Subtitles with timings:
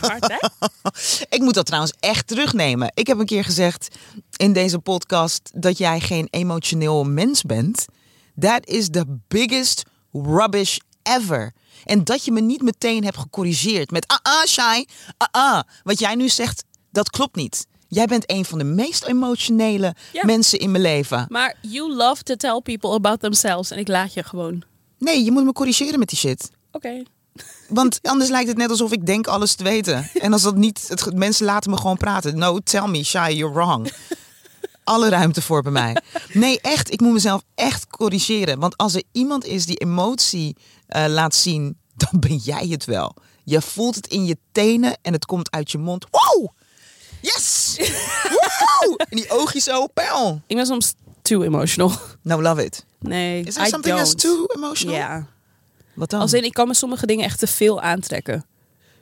[0.00, 0.36] Hard, hè?
[1.36, 2.90] Ik moet dat trouwens echt terugnemen.
[2.94, 3.88] Ik heb een keer gezegd
[4.36, 7.84] in deze podcast dat jij geen emotioneel mens bent.
[8.40, 11.52] That is the biggest rubbish ever.
[11.84, 14.84] En dat je me niet meteen hebt gecorrigeerd met ah ah shy,
[15.16, 15.60] ah ah.
[15.82, 17.66] Wat jij nu zegt, dat klopt niet.
[17.88, 20.24] Jij bent een van de meest emotionele Ja.
[20.24, 21.26] mensen in mijn leven.
[21.28, 23.70] Maar you love to tell people about themselves.
[23.70, 24.62] En ik laat je gewoon.
[24.98, 26.50] Nee, je moet me corrigeren met die shit.
[26.72, 27.02] Oké.
[27.68, 30.10] Want anders lijkt het net alsof ik denk alles te weten.
[30.14, 32.38] En als dat niet, het, mensen laten me gewoon praten.
[32.38, 33.92] No, tell me, Shy, you're wrong.
[34.84, 35.96] Alle ruimte voor bij mij.
[36.32, 38.58] Nee, echt, ik moet mezelf echt corrigeren.
[38.58, 43.14] Want als er iemand is die emotie eh, laat zien, dan ben jij het wel.
[43.44, 46.06] Je voelt het in je tenen en het komt uit je mond.
[46.10, 46.48] Wow!
[47.20, 47.76] Yes!
[48.22, 48.94] Wow!
[49.08, 50.42] En die oogjes zo, pijl.
[50.46, 51.92] Ik ben soms too emotional.
[52.22, 52.84] No, love it.
[52.98, 54.08] Nee, Is there I something don't.
[54.10, 54.94] that's too emotional?
[54.94, 55.26] Ja.
[55.94, 56.20] Wat dan?
[56.20, 58.44] Als in, ik kan me sommige dingen echt te veel aantrekken.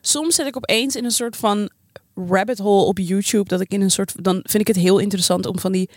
[0.01, 1.71] Soms zit ik opeens in een soort van
[2.15, 3.49] rabbit hole op YouTube.
[3.49, 4.13] Dat ik in een soort.
[4.25, 5.89] Dan vind ik het heel interessant om van die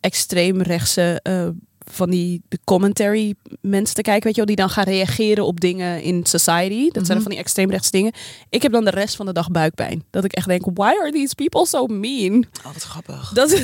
[0.00, 1.20] extreemrechtse.
[1.22, 1.48] eh
[1.92, 5.60] van die de commentary mensen te kijken, weet je wel, die dan gaan reageren op
[5.60, 6.90] dingen in society.
[6.90, 8.12] Dat zijn van die extreemrechtse dingen.
[8.48, 10.04] Ik heb dan de rest van de dag buikpijn.
[10.10, 12.44] Dat ik echt denk, why are these people so mean?
[12.66, 13.32] Oh, wat grappig.
[13.32, 13.50] Dat,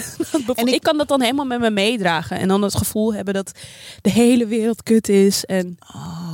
[0.54, 2.38] En ik, ik- kan dat dan helemaal met me meedragen.
[2.38, 3.52] En dan het gevoel hebben dat
[4.02, 5.44] de hele wereld kut is.
[5.44, 6.25] En Oh,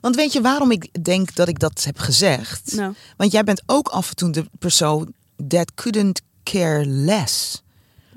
[0.00, 2.72] want weet je waarom ik denk dat ik dat heb gezegd?
[2.74, 2.94] Nou.
[3.16, 5.12] Want jij bent ook af en toe de persoon
[5.48, 7.62] that couldn't care less.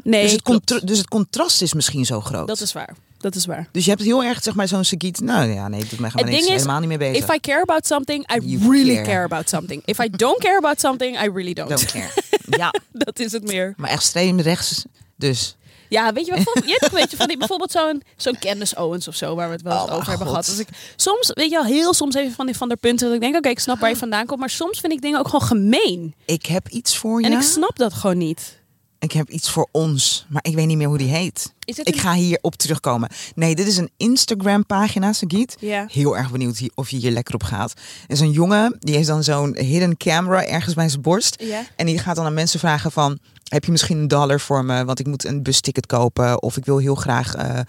[0.04, 0.88] nee, dus, het klopt.
[0.88, 2.48] dus het contrast is misschien zo groot.
[2.48, 2.96] dat is waar.
[3.18, 3.68] Dat is waar.
[3.72, 5.20] Dus je hebt heel erg zeg maar zo'n Sagiet.
[5.20, 6.42] Nou ja, nee, doet mij gewoon niks.
[6.46, 7.24] is, helemaal niet mee bezig.
[7.24, 9.06] if I care about something, I You really care.
[9.06, 9.24] care.
[9.24, 9.82] about something.
[9.86, 11.70] If I don't care about something, I really don't.
[11.70, 12.10] Don't care.
[12.62, 13.74] ja, dat is het meer.
[13.78, 14.86] maar extreem rechts
[15.16, 15.56] dus.
[15.90, 16.64] Ja, weet je wat?
[16.66, 19.54] Je hebt weet je, van die, bijvoorbeeld zo'n zo'n Candace Owens of zo, waar we
[19.54, 20.36] het wel eens Oh, over hebben God.
[20.46, 20.48] gehad.
[20.50, 23.16] Als ik soms, weet je wel, heel soms even van die van de punten dat
[23.16, 25.26] ik denk, oké, ik snap waar je vandaan komt, maar soms vind ik dingen ook
[25.28, 26.16] gewoon gemeen.
[26.26, 27.26] Ik heb iets voor je.
[27.28, 28.60] En ik snap dat gewoon niet.
[29.00, 31.54] Ik heb iets voor ons, maar ik weet niet meer hoe die heet.
[31.66, 33.10] Is ik een- ga hier op terugkomen.
[33.36, 35.56] Nee, dit is een Instagram pagina, Sagiet.
[35.60, 35.86] Ja.
[35.92, 37.74] Heel erg benieuwd of je hier lekker op gaat.
[38.08, 41.36] En zo'n jongen, die heeft dan zo'n hidden camera ergens bij zijn borst.
[41.44, 41.62] Ja.
[41.76, 43.20] En die gaat dan aan mensen vragen van...
[43.48, 44.86] Heb je misschien een dollar voor me?
[44.86, 46.42] Want ik moet een busticket kopen.
[46.42, 47.60] Of ik wil heel graag eh,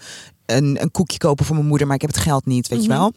[0.45, 2.89] een, een koekje kopen voor mijn moeder, maar ik heb het geld niet, weet je
[2.97, 3.13] wel.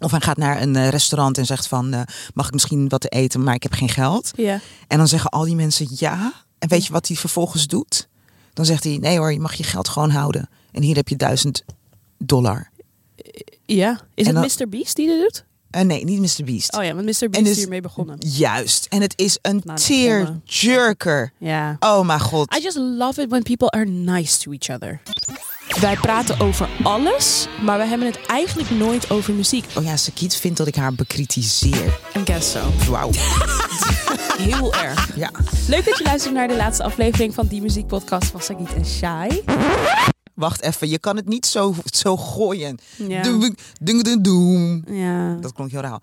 [0.00, 1.92] Of hij gaat naar een eh, restaurant en zegt van...
[1.92, 2.00] eh,
[2.34, 4.30] mag ik misschien wat te eten, maar ik heb geen geld.
[4.36, 4.60] Ja.
[4.88, 6.32] En dan zeggen al die mensen ja.
[6.62, 8.08] En weet je wat hij vervolgens doet?
[8.52, 10.48] Dan zegt hij, nee hoor, je mag je geld gewoon houden.
[10.72, 11.64] En hier heb je duizend
[12.18, 12.70] dollar.
[13.66, 14.00] Ja.
[14.14, 14.68] Is En het dan- Mr.
[14.68, 15.44] Beast die dit doet?
[15.70, 16.44] Eh, nee, niet Mr.
[16.44, 16.76] Beast.
[16.76, 17.28] Oh ja, want Mr.
[17.30, 18.16] Beast En is hiermee begonnen.
[18.18, 18.86] Juist.
[18.90, 21.32] En het is een Nou, tearjerker.
[21.38, 21.76] Ja.
[21.80, 22.54] Oh mijn god.
[22.56, 25.00] I just love it when people are nice to each other.
[25.80, 29.64] Wij praten over alles, maar we hebben het eigenlijk nooit over muziek.
[29.76, 31.98] Oh ja, Sakiet vindt dat ik haar bekritiseer.
[32.16, 32.60] I guess so.
[32.90, 33.10] Wauw.
[34.38, 35.16] Heel erg.
[35.16, 35.30] Ja.
[35.68, 39.42] Leuk dat je luistert naar de laatste aflevering van die muziekpodcast van Sagit en Shai.
[40.34, 42.78] Wacht even, je kan het niet zo, zo gooien.
[42.96, 43.22] Ja.
[43.22, 43.54] Doem,
[44.22, 44.84] doem.
[44.86, 45.34] Ja.
[45.34, 46.02] Dat klonk heel raar.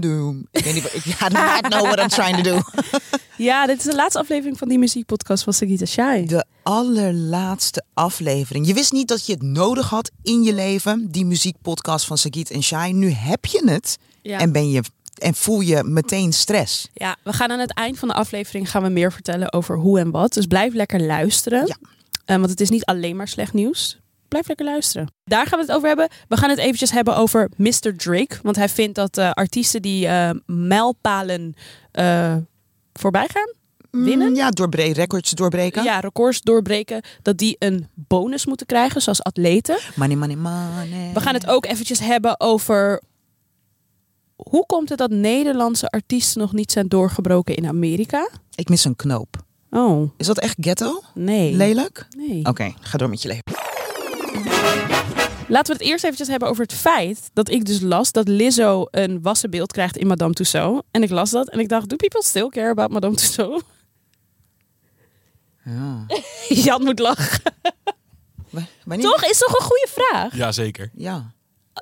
[0.00, 0.46] Doem.
[0.50, 1.04] Ik weet niet ik...
[1.04, 2.60] I do not know what I'm trying to do.
[3.48, 6.26] ja, dit is de laatste aflevering van die muziekpodcast van Sagit en Shai.
[6.26, 8.66] De allerlaatste aflevering.
[8.66, 12.50] Je wist niet dat je het nodig had in je leven, die muziekpodcast van Sagiet
[12.50, 12.92] en Shai.
[12.92, 14.38] Nu heb je het Ja.
[14.38, 14.82] en, ben je,
[15.20, 16.88] en voel je meteen stress.
[16.92, 19.98] Ja, we gaan aan het eind van de aflevering gaan we meer vertellen over hoe
[19.98, 20.32] en wat.
[20.32, 21.66] Dus blijf lekker luisteren.
[21.66, 21.76] Ja.
[22.24, 23.98] Eh, want het is niet alleen maar slecht nieuws.
[24.28, 25.12] Blijf lekker luisteren.
[25.24, 26.08] Daar gaan we het over hebben.
[26.28, 27.96] We gaan het eventjes hebben over Mr.
[27.96, 28.38] Drake.
[28.42, 31.54] Want hij vindt dat eh, artiesten die eh mijlpalen
[32.92, 33.54] voorbij gaan,
[33.90, 34.28] winnen.
[34.28, 35.82] Mm, ja, doorbre records doorbreken.
[35.82, 37.02] Ja, records doorbreken.
[37.22, 39.78] Dat die een bonus moeten krijgen, zoals atleten.
[39.94, 41.10] Money, money, money.
[41.14, 43.02] We gaan het ook eventjes hebben over...
[44.48, 48.28] Hoe komt het dat Nederlandse artiesten nog niet zijn doorgebroken in Amerika?
[48.54, 49.36] Ik mis een knoop.
[49.70, 51.00] Oh, Is dat echt ghetto?
[51.14, 51.54] nee.
[51.54, 52.06] Lelijk?
[52.16, 52.44] Nee.
[52.44, 53.44] Oké, ga door met je leven.
[55.48, 58.86] Laten we het eerst eventjes hebben over het feit dat ik dus las dat Lizzo
[58.90, 60.82] een wassenbeeld krijgt in Madame Tussauds.
[60.90, 63.62] En ik las dat en ik dacht, do people still care about Madame Tussauds?
[65.64, 66.06] Ja.
[66.64, 67.52] Jan moet lachen.
[69.00, 69.24] Toch?
[69.24, 70.36] Is toch een goede vraag?
[70.36, 70.90] Jazeker.
[70.94, 71.32] Ja.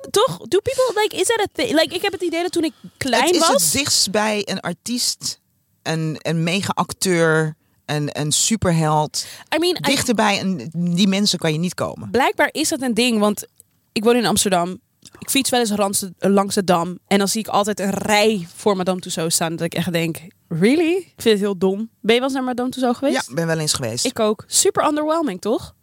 [0.09, 0.37] Toch?
[0.37, 1.71] Do people, like, is that a thing?
[1.79, 3.63] Like, ik heb het idee dat toen ik klein het is was...
[3.63, 5.39] het dichtst bij een artiest,
[5.83, 7.55] een, een mega-acteur,
[7.85, 9.25] een, een superheld.
[9.55, 12.11] I mean, I- Dichterbij, een, die mensen kan je niet komen.
[12.11, 13.45] blijkbaar is dat een ding, want
[13.91, 14.79] ik woon in Amsterdam.
[15.19, 16.99] Ik fiets wel eens langs de, langs de Dam.
[17.07, 19.55] En dan zie ik altijd een rij voor Madame Tussauds staan.
[19.55, 20.17] Dat ik echt denk,
[20.47, 20.95] really?
[20.95, 21.89] Ik vind het heel dom.
[22.01, 23.33] Ben je wel eens naar Madame Tussauds Ja, geweest?
[23.33, 24.05] ben wel eens geweest.
[24.05, 24.43] Ik ook.
[24.47, 25.75] Super underwhelming, toch?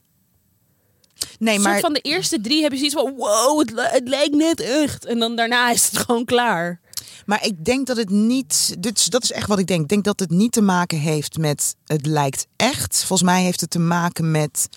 [1.38, 4.60] Nee, maar soort van de eerste drie heb je zoiets van, wow, het lijkt net
[4.60, 5.04] echt.
[5.04, 6.80] En dan daarna is het gewoon klaar.
[7.26, 8.76] Maar ik denk dat het niet.
[8.78, 9.82] Dit, dat is echt wat ik denk.
[9.82, 11.76] Ik denk dat het niet te maken heeft met.
[11.86, 12.96] Het lijkt echt.
[12.96, 14.68] Volgens mij heeft het te maken met.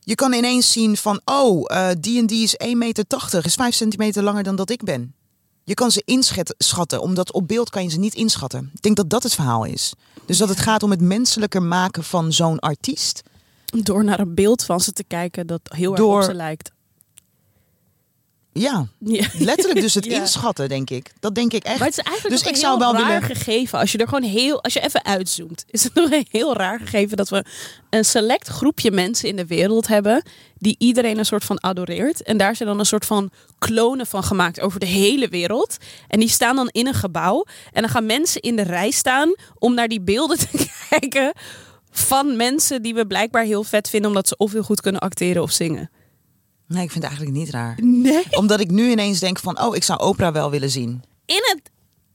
[0.00, 1.20] Je kan ineens zien van.
[1.24, 3.04] Oh, eh, die en die is 1,80 meter.
[3.44, 5.14] Is 5 centimeter langer dan dat ik ben.
[5.64, 8.70] Je kan ze inschatten, omdat op beeld kan je ze niet inschatten.
[8.74, 9.92] Ik denk dat dat het verhaal is.
[10.26, 13.22] Dus dat het gaat om het menselijker maken van zo'n artiest.
[13.82, 16.72] Door naar een beeld van ze te kijken dat heel erg Door- op ze lijkt.
[18.52, 19.26] Ja, Ja.
[19.38, 20.20] letterlijk dus het Ja.
[20.20, 21.12] inschatten, denk ik.
[21.20, 21.78] Dat denk ik echt.
[21.78, 23.78] Maar het is eigenlijk Dus ik een zou heel wel raar willen- gegeven.
[23.78, 26.78] Als je er gewoon heel, als je even uitzoomt, is het nog een heel raar
[26.80, 27.44] gegeven dat we
[27.90, 30.22] een select groepje mensen in de wereld hebben
[30.58, 32.22] die iedereen een soort van adoreert.
[32.22, 35.76] En daar zijn dan een soort van klonen van gemaakt over de hele wereld.
[36.08, 37.44] En die staan dan in een gebouw.
[37.72, 41.32] En dan gaan mensen in de rij staan om naar die beelden te kijken
[41.96, 45.42] van mensen die we blijkbaar heel vet vinden omdat ze of heel goed kunnen acteren
[45.42, 45.90] of zingen.
[46.66, 47.78] Nee, ik vind het eigenlijk niet raar.
[47.82, 48.24] Nee.
[48.30, 51.02] Omdat ik nu ineens denk van, oh, ik zou Oprah wel willen zien.
[51.26, 51.70] In het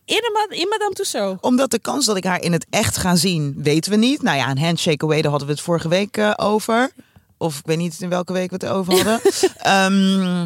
[0.06, 1.42] in, in Madame Tussauds.
[1.42, 4.22] Omdat de kans dat ik haar in het echt ga zien, weten we niet.
[4.22, 6.92] Nou ja, een handshake away, daar hadden we het vorige week eh, over.
[7.38, 9.22] Of ik weet niet in welke week we het over hadden.
[9.58, 10.42] Ehm,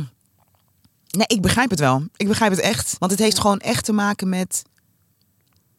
[1.10, 2.04] nee, ik begrijp het wel.
[2.16, 2.96] Ik begrijp het echt.
[3.00, 4.64] Want het heeft gewoon echt te maken met...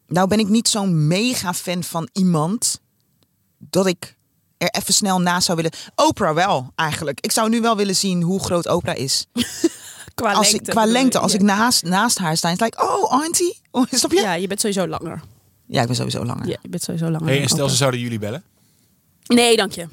[0.07, 2.79] Nou ben ik niet zo'n mega fan van iemand...
[3.57, 4.15] dat ik
[4.57, 5.71] er even snel naast zou willen...
[5.95, 7.19] Oprah wel, eigenlijk.
[7.21, 9.25] Ik zou nu wel willen zien hoe groot Oprah is.
[10.15, 10.71] Qua Als ik, lengte.
[10.71, 11.01] qua bedoel je?
[11.01, 11.37] lengte, als Ja.
[11.37, 13.59] ik naast, naast haar sta, is het like, oh, auntie.
[13.71, 14.17] Oh, snap je?
[14.17, 14.23] Ja.
[14.23, 15.21] Ja, je bent sowieso langer.
[15.67, 16.47] ik ben sowieso langer.
[16.47, 17.27] Ja, je bent sowieso langer.
[17.27, 17.69] Hey, en stel Oprah.
[17.71, 18.43] ze zouden jullie bellen?
[19.25, 19.87] Nee, dank je.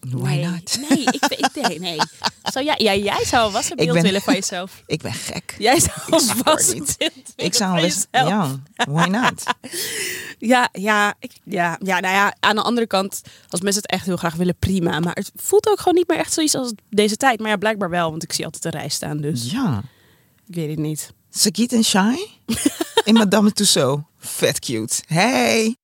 [0.00, 0.44] Why nee.
[0.46, 0.78] not?
[0.88, 1.24] Nee, ik,
[1.54, 1.98] ik, nee, nee.
[2.42, 4.82] Zou jij, ja, jij zou was een Ik beeld ben- willen van jezelf.
[4.86, 5.54] Ik ben gek.
[5.58, 6.96] Jij zou Ik een niet.
[6.98, 8.06] beeld Ik willen zou jezelf.
[8.12, 9.42] ja, why not?
[10.42, 14.06] Ja, ja, ik, ja, ja, nou ja, aan de andere kant, als mensen het echt
[14.06, 15.00] heel graag willen, prima.
[15.00, 17.40] Maar het voelt ook gewoon niet meer echt zoiets als deze tijd.
[17.40, 19.82] Maar ja, blijkbaar wel, want ik zie altijd een rij staan, dus Ja.
[20.48, 21.12] ik weet het niet.
[21.30, 22.16] Sagiet en Shy
[23.04, 24.02] in Madame Tussauds.
[24.18, 25.02] Vet cute.
[25.06, 25.76] Hey.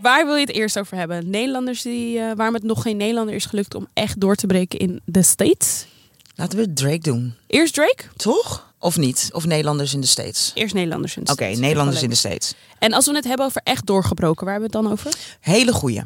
[0.00, 1.30] Waar wil je het eerst over hebben?
[1.30, 4.78] Nederlanders die, eh, waarom het nog geen Nederlander is gelukt om echt door te breken
[4.78, 5.86] in de States?
[6.34, 7.34] Laten we Drake doen.
[7.46, 8.73] Eerst Drake, Toch?
[8.84, 9.28] Of niet?
[9.32, 10.50] Of Nederlanders in de States?
[10.54, 11.60] eerst Nederlanders in de Oké, States.
[11.60, 12.54] Nederlanders in de States.
[12.78, 15.14] En als we het hebben over echt doorgebroken, waar hebben we het dan over?
[15.40, 16.02] Hele goeie.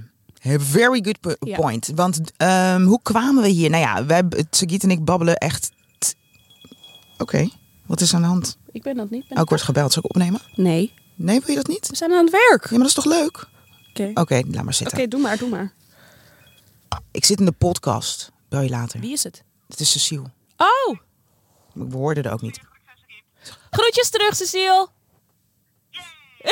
[0.59, 1.57] Very good Ja.
[1.57, 1.91] point.
[1.95, 3.71] Want ehm, hoe kwamen we hier?
[3.71, 5.71] Nou ja, wij, Sagiet en ik babbelen echt...
[7.19, 7.49] Oké,
[7.87, 8.59] wat is aan de hand?
[8.73, 9.29] Ik ben dat niet.
[9.29, 9.93] Ben Oh, ik word gebeld.
[9.93, 10.41] Zal ik opnemen?
[10.55, 11.89] Nee, Nee, wil je dat niet?
[11.89, 12.63] we zijn aan het werk.
[12.65, 13.47] Ja, maar dat is toch leuk?
[13.91, 15.11] Oké, Oké, laat maar Oké, zitten.
[15.11, 15.73] doe maar, doe maar.
[17.11, 18.33] Ik zit in de podcast.
[18.49, 19.01] Bel je later.
[19.01, 19.43] Wie is het?
[19.69, 20.31] Het is Cecile.
[20.57, 20.97] Oh,
[21.73, 22.61] We hoorden er ook niet.
[23.71, 24.89] Groetjes terug, Cecile.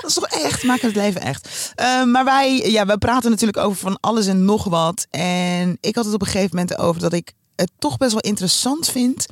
[0.00, 1.72] Dat is toch echt, maken het leven echt.
[1.74, 5.06] Eh, maar wij, ja, wij praten natuurlijk over van alles en nog wat.
[5.10, 8.20] En ik had het op een gegeven moment over dat ik het toch best wel
[8.20, 9.26] interessant vind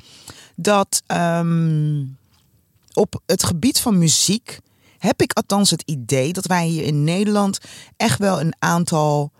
[0.56, 2.04] dat ehm,
[2.92, 4.58] op het gebied van muziek
[4.98, 7.58] heb ik althans het idee dat wij hier in Nederland
[7.96, 9.32] echt wel een aantal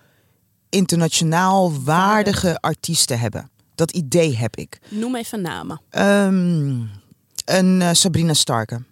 [0.68, 3.50] internationaal waardige artiesten hebben.
[3.82, 4.78] Dat idee heb ik.
[4.88, 5.80] Noem even namen.
[5.90, 6.80] Ehm,
[7.44, 8.82] een eh, Sabrina Starke.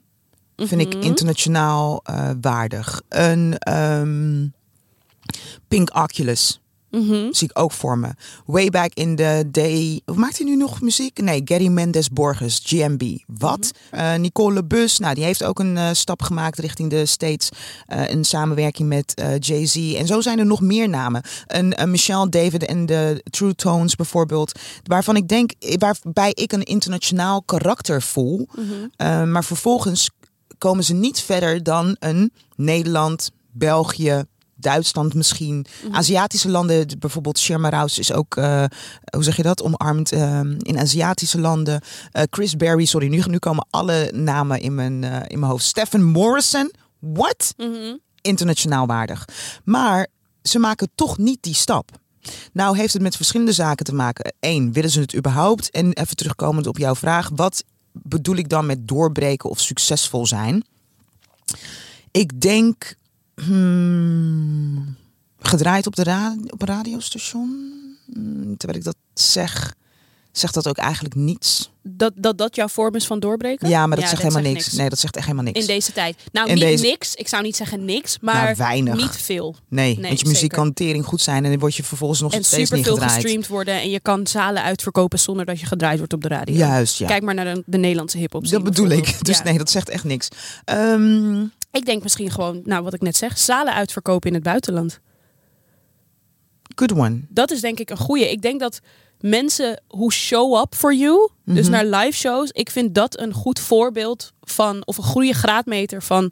[0.57, 1.03] Vind ik Mhm.
[1.03, 3.03] internationaal eh, waardig.
[3.09, 4.47] Een ehm,
[5.69, 6.61] Pink Oculus.
[6.91, 7.33] Mhm.
[7.33, 8.09] Zie ik ook voor me.
[8.47, 10.01] Way back in the day.
[10.07, 11.21] Of maakt hij nu nog muziek?
[11.23, 13.03] Nee, Gary Mendes Borges, GMB.
[13.27, 13.71] Wat?
[13.91, 14.99] Eh, Nicole LeBus.
[14.99, 17.49] Nou, die heeft ook een eh, stap gemaakt richting de States.
[17.87, 19.95] eh in samenwerking met Jay-Z.
[19.95, 21.23] En zo zijn er nog meer namen.
[21.47, 24.59] Een, Michelle David en de True Tones bijvoorbeeld.
[24.85, 28.49] Waarvan ik denk, waarbij ik een internationaal karakter voel.
[28.97, 30.11] Eh, maar vervolgens
[30.59, 34.25] komen ze niet verder dan een Nederland, België,
[34.61, 35.67] Duitsland misschien.
[35.91, 38.65] Aziatische landen, bijvoorbeeld Sherma Rouse is ook, eh,
[39.15, 41.81] hoe zeg je dat, omarmd eh, in Aziatische landen.
[42.13, 45.65] Eh, Chris Berry, sorry, nu, nu komen alle namen in mijn, eh, in mijn hoofd.
[45.65, 47.55] Stephen Morrison, what?
[47.57, 47.97] Mhm.
[48.21, 49.25] Internationaal waardig.
[49.65, 50.07] Maar
[50.43, 51.91] ze maken toch niet die stap.
[52.53, 54.35] Nou heeft het met verschillende zaken te maken.
[54.41, 55.71] Eén, willen ze het überhaupt?
[55.71, 60.65] En even terugkomend op jouw vraag, wat bedoel ik dan met doorbreken of succesvol zijn?
[62.11, 62.95] Ik denk
[63.45, 64.97] hmm,
[65.41, 67.73] gedraaid op, de ra op een radiostation.
[68.13, 69.75] Hmm, terwijl ik dat zeg,
[70.33, 71.71] zegt dat ook eigenlijk niets.
[71.83, 73.69] Dat, dat dat jouw vorm is van doorbreken?
[73.69, 74.73] Ja, maar dat zegt helemaal zegt niks.
[74.73, 75.61] Nee, dat zegt echt helemaal niks.
[75.61, 76.17] In deze tijd.
[76.33, 77.15] Nou, In niet deze- niks.
[77.15, 78.97] Ik zou niet zeggen niks, maar Nou, weinig.
[78.97, 79.57] niet veel.
[79.69, 82.33] Nee, Nee, want je muziek kan tering goed zijn en dan word je vervolgens nog
[82.33, 83.15] En steeds niet superveel gedraaid.
[83.15, 86.55] gestreamd worden en je kan zalen uitverkopen zonder dat je gedraaid wordt op de radio.
[86.57, 87.07] Juist, ja.
[87.07, 88.49] Kijk maar naar de, de Nederlandse hip-hop.
[88.49, 89.17] dat bedoel ik.
[89.25, 89.45] Dus Ja.
[89.45, 90.29] nee, dat zegt echt niks.
[90.65, 95.01] Ehm, Ik denk misschien gewoon, nou wat ik net zeg, zalen uitverkopen in het buitenland.
[96.75, 97.21] good one.
[97.29, 98.31] Dat is denk ik een goeie.
[98.31, 98.81] Ik denk dat
[99.21, 101.71] mensen who show up for you, dus Mhm.
[101.71, 106.31] naar live shows, ik vind dat een goed voorbeeld van, of een goede graadmeter van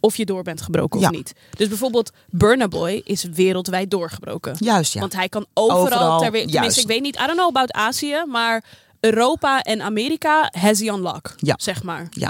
[0.00, 1.08] of je door bent gebroken Ja.
[1.08, 1.32] of niet.
[1.56, 4.54] Dus bijvoorbeeld Burna Boy is wereldwijd doorgebroken.
[4.58, 5.00] Juist, ja.
[5.00, 6.52] Want hij kan overal, Overal, ter wereld.
[6.52, 8.64] Tenminste, ik weet niet, I don't know about Azië, maar
[9.00, 11.54] Europa en Amerika has he on lock, Ja.
[11.56, 12.06] zeg maar.
[12.10, 12.28] Ja,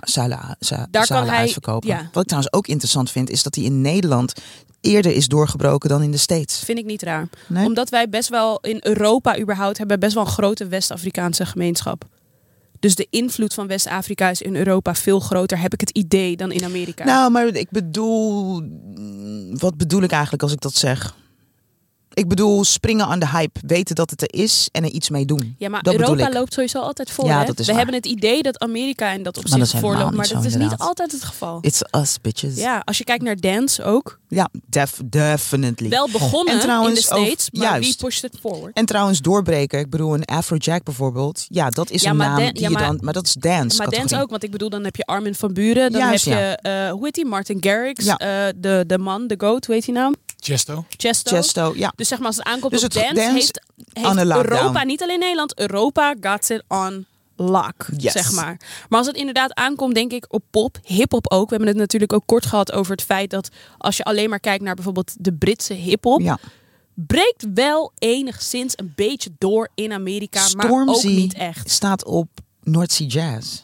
[0.90, 1.88] Daar kan hij- uitverkopen.
[1.88, 2.08] ja.
[2.12, 4.32] Wat ik trouwens ook interessant vind, is dat hij in Nederland
[4.80, 6.58] eerder is doorgebroken dan in de States.
[6.58, 7.28] Vind ik niet raar.
[7.48, 7.66] Nee?
[7.66, 12.04] Omdat wij best wel in Europa überhaupt hebben best wel een grote West-Afrikaanse gemeenschap.
[12.80, 16.52] Dus de invloed van West-Afrika is in Europa veel groter, heb ik het idee, dan
[16.52, 17.04] in Amerika.
[17.04, 18.62] Nou, maar ik bedoel...
[19.50, 21.14] Wat bedoel ik eigenlijk als ik dat zeg?
[22.16, 25.24] Ik bedoel springen aan de hype, weten dat het er is en er iets mee
[25.24, 25.54] doen.
[25.58, 27.26] ja, maar dat Europa loopt sowieso altijd voor.
[27.26, 27.44] Ja, hè?
[27.44, 27.76] dat We waar.
[27.76, 30.52] hebben het idee dat Amerika in dat dat opzicht is helemaal voorloopt, niet maar dat
[30.52, 31.58] is niet altijd het geval.
[31.60, 32.56] It's us, bitches.
[32.56, 34.18] Ja, als je kijkt naar dance ook.
[34.28, 35.88] Ja, def, definitely.
[35.88, 37.98] Wel begonnen En trouwens in de States, maar wie juist.
[38.00, 38.76] pushed it forward?
[38.76, 41.44] En trouwens doorbreken, ik bedoel een Afrojack bijvoorbeeld.
[41.48, 42.98] Ja, dat is Ja, een naam dan- die ja, je dan...
[43.02, 45.52] Maar dat is dance Maar dance ook, want ik bedoel, dan heb je Armin van
[45.52, 46.40] Buren, dan Juist, heb ja.
[46.50, 46.56] je,
[46.86, 48.16] eh, hoe heet die, Martin Garrix, Ja.
[48.16, 50.14] eh, de, de man, de goat, hoe heet die naam?
[50.40, 50.84] Chesto.
[50.96, 51.30] Chesto.
[51.36, 51.92] Chesto, ja.
[51.96, 53.60] Dus zeg maar, als het aankomt Dus op het dance, dance heeft,
[53.92, 54.30] heeft.
[54.36, 57.06] Europa, niet alleen Nederland, Europa got it on
[57.96, 58.12] Yes.
[58.12, 58.56] zeg maar.
[58.88, 61.44] Maar als het inderdaad aankomt, denk ik, op pop, hip-hop ook.
[61.48, 64.40] We hebben het natuurlijk ook kort gehad over het feit dat als je alleen maar
[64.40, 66.38] kijkt naar bijvoorbeeld de Britse hip-hop, ja.
[66.94, 71.70] breekt wel enigszins een beetje door in Amerika, maar ook niet echt.
[71.70, 72.28] staat op
[72.62, 73.62] North Sea Jazz.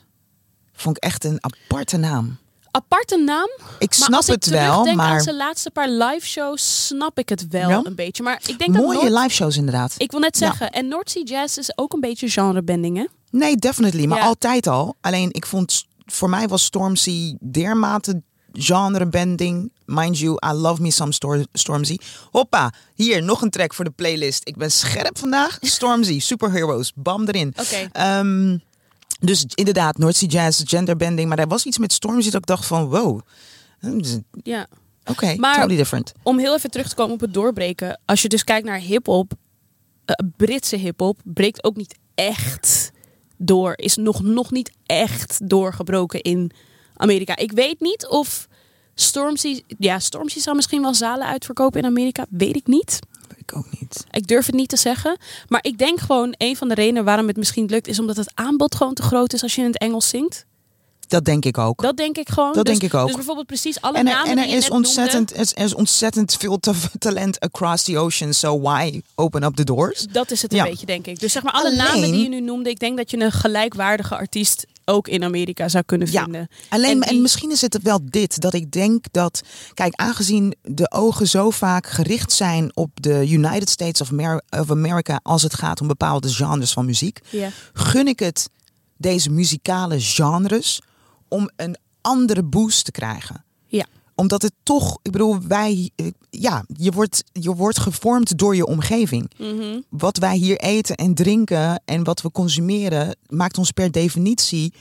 [0.72, 2.40] Vond ik echt een aparte naam.
[2.70, 3.48] Aparte naam,
[3.78, 6.86] Ik maar snap als ik het wel, terugdenk aan maar zijn laatste paar live shows,
[6.86, 7.80] snap ik het wel Ja?
[7.84, 8.22] een beetje.
[8.22, 9.94] Maar ik denk dat mooie Noord- live shows inderdaad.
[9.98, 10.46] Ik wil net Ja.
[10.46, 13.04] zeggen, en North Sea Jazz is ook een beetje genrebending, hè?
[13.32, 14.06] Nee, definitely.
[14.06, 14.24] Maar Ja.
[14.24, 14.96] altijd al.
[15.00, 18.22] Alleen ik vond, voor mij was Stormzy dermate
[18.52, 19.72] genrebending.
[19.86, 21.96] Mind you, I love me some Stor- Stormzy.
[22.30, 24.40] Hoppa, hier nog een track voor de playlist.
[24.48, 25.58] Ik ben scherp vandaag.
[25.76, 27.54] Stormzy, Superheroes, bam erin.
[27.60, 27.88] Oké.
[27.92, 28.58] Ehm,
[29.20, 31.28] dus inderdaad, North Jazz, genderbending.
[31.28, 33.20] Maar er was iets met Stormzy dat ik dacht van, wow.
[33.82, 34.66] Oké, Ja.
[35.36, 36.12] Maar- totally different.
[36.22, 38.00] Om heel even terug te komen op het doorbreken.
[38.04, 39.32] Als je dus kijkt naar hip-hop,
[40.04, 42.90] eh, Britse hip-hop breekt ook niet echt
[43.46, 43.72] door.
[43.76, 46.50] Is nog, nog niet echt doorgebroken in
[46.96, 47.36] Amerika.
[47.36, 48.48] Ik weet niet of
[48.94, 49.62] Stormzy.
[49.78, 52.26] Ja, Stormzy zou misschien wel zalen uitverkopen in Amerika.
[52.30, 52.98] Weet ik niet.
[53.36, 54.04] Ik ook niet.
[54.10, 55.16] Ik durf het niet te zeggen.
[55.48, 58.32] Maar ik denk gewoon een van de redenen waarom het misschien lukt, is omdat het
[58.34, 60.46] aanbod gewoon te groot is als je in het Engels zingt.
[61.12, 61.82] Dat denk ik ook.
[61.82, 62.52] Dat denk ik gewoon.
[62.52, 63.06] Dat Dus- denk ik ook.
[63.06, 64.86] Dus bijvoorbeeld precies alle En er, namen en er die je is noemde.
[64.88, 68.34] ontzettend, er is, er is ontzettend veel ta- talent across the ocean.
[68.34, 70.06] So why open up the doors?
[70.12, 70.64] Dat is het een Ja.
[70.64, 71.20] beetje, denk ik.
[71.20, 73.32] Dus zeg maar alle Alleen- namen die je nu noemde, ik denk dat je een
[73.32, 76.48] gelijkwaardige artiest ook in Amerika zou kunnen Ja, vinden.
[76.68, 79.40] Alleen, En misschien is het wel dit, dat ik denk dat,
[79.74, 84.70] kijk, aangezien de ogen zo vaak gericht zijn op de United States of, Amer- of
[84.70, 87.48] America als het gaat om bepaalde genres van muziek, Ja.
[87.72, 88.48] gun ik het
[88.96, 90.80] deze muzikale genres
[91.32, 93.44] om een andere boost te krijgen.
[93.66, 93.86] Ja.
[94.14, 98.66] Omdat het toch, ik bedoel, wij, eh, ja, je wordt, je wordt gevormd door je
[98.66, 99.30] omgeving.
[99.38, 99.80] Mhm.
[99.88, 104.72] Wat wij hier eten en drinken en wat we consumeren, maakt ons per definitie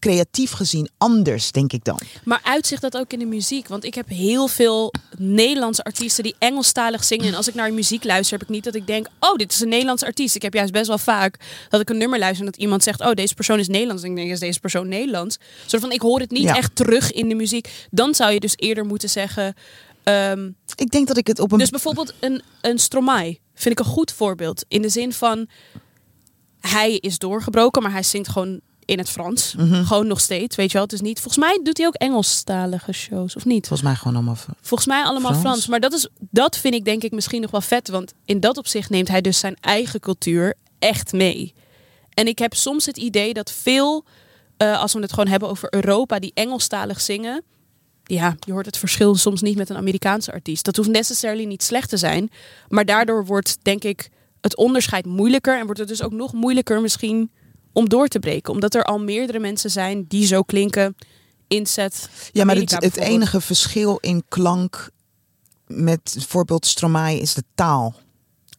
[0.00, 2.00] creatief gezien anders, denk ik dan.
[2.24, 3.68] Maar uitzicht dat ook in de muziek?
[3.68, 7.26] Want ik heb heel veel Nederlandse artiesten die Engelstalig zingen.
[7.26, 9.60] En als ik naar muziek luister, heb ik niet dat ik denk: oh, dit is
[9.60, 10.34] een Nederlandse artiest.
[10.34, 11.36] Ik heb juist best wel vaak
[11.68, 14.02] dat ik een nummer luister en dat iemand zegt: oh, deze persoon is Nederlands.
[14.02, 15.38] En ik denk: is deze persoon Nederlands?
[15.66, 16.56] Soort van: ik hoor het niet Ja.
[16.56, 17.68] echt terug in de muziek.
[17.90, 19.54] Dan zou je dus eerder moeten zeggen.
[20.02, 21.58] ehm, Ik denk dat ik het op een.
[21.58, 24.64] Dus bijvoorbeeld een, een Stromae vind ik een goed voorbeeld.
[24.68, 25.48] In de zin van,
[26.60, 28.60] hij is doorgebroken, maar hij zingt gewoon
[28.90, 29.54] in het Frans.
[29.54, 29.84] Mhm.
[29.84, 30.82] Gewoon nog steeds, weet je wel.
[30.82, 33.66] Het is niet, volgens mij doet hij ook Engelstalige shows, of niet?
[33.66, 34.36] Volgens mij gewoon allemaal.
[34.60, 35.40] Volgens mij allemaal Frans.
[35.40, 35.66] Frans.
[35.66, 37.88] Maar dat, is, dat vind ik denk ik misschien nog wel vet.
[37.88, 41.54] Want in dat opzicht neemt hij dus zijn eigen cultuur echt mee.
[42.14, 44.04] En ik heb soms het idee dat veel,
[44.56, 47.42] eh, als we het gewoon hebben over Europa, die Engelstalig zingen.
[48.04, 50.64] Ja, je hoort het verschil soms niet met een Amerikaanse artiest.
[50.64, 52.30] Dat hoeft necessarily niet slecht te zijn.
[52.68, 55.58] Maar daardoor wordt, denk ik, het onderscheid moeilijker.
[55.58, 57.30] En wordt het dus ook nog moeilijker misschien
[57.72, 58.52] om door te breken.
[58.52, 60.96] Omdat er al meerdere mensen zijn die zo klinken.
[61.48, 62.08] Inzet.
[62.32, 64.90] Ja, maar het, het enige verschil in klank
[65.66, 67.94] met bijvoorbeeld Stromae is de taal.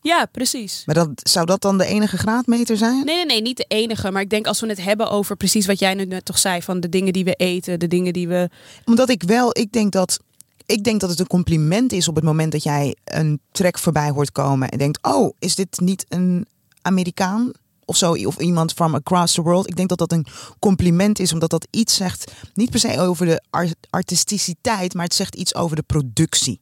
[0.02, 0.84] Ja, precies.
[0.86, 3.06] Maar dat, zou dat dan de enige graadmeter zijn?
[3.06, 4.12] Nee, nee, nee, niet de enige.
[4.12, 6.62] Maar ik denk als we het hebben over precies wat jij nu net toch zei:
[6.62, 8.50] van de dingen die we eten, de dingen die we.
[8.86, 10.20] Omdat ik wel, ik denk dat.
[10.66, 14.10] Ik denk dat het een compliment is op het moment dat jij een track voorbij
[14.10, 16.48] hoort komen en denkt: Oh, is dit niet een
[16.82, 17.52] Amerikaan?
[17.92, 19.68] Of zo, of iemand from across the world.
[19.68, 20.26] Ik denk dat dat een
[20.60, 22.32] compliment is, omdat dat iets zegt.
[22.54, 26.60] Niet per se over de ar- artisticiteit, maar het zegt iets over de productie.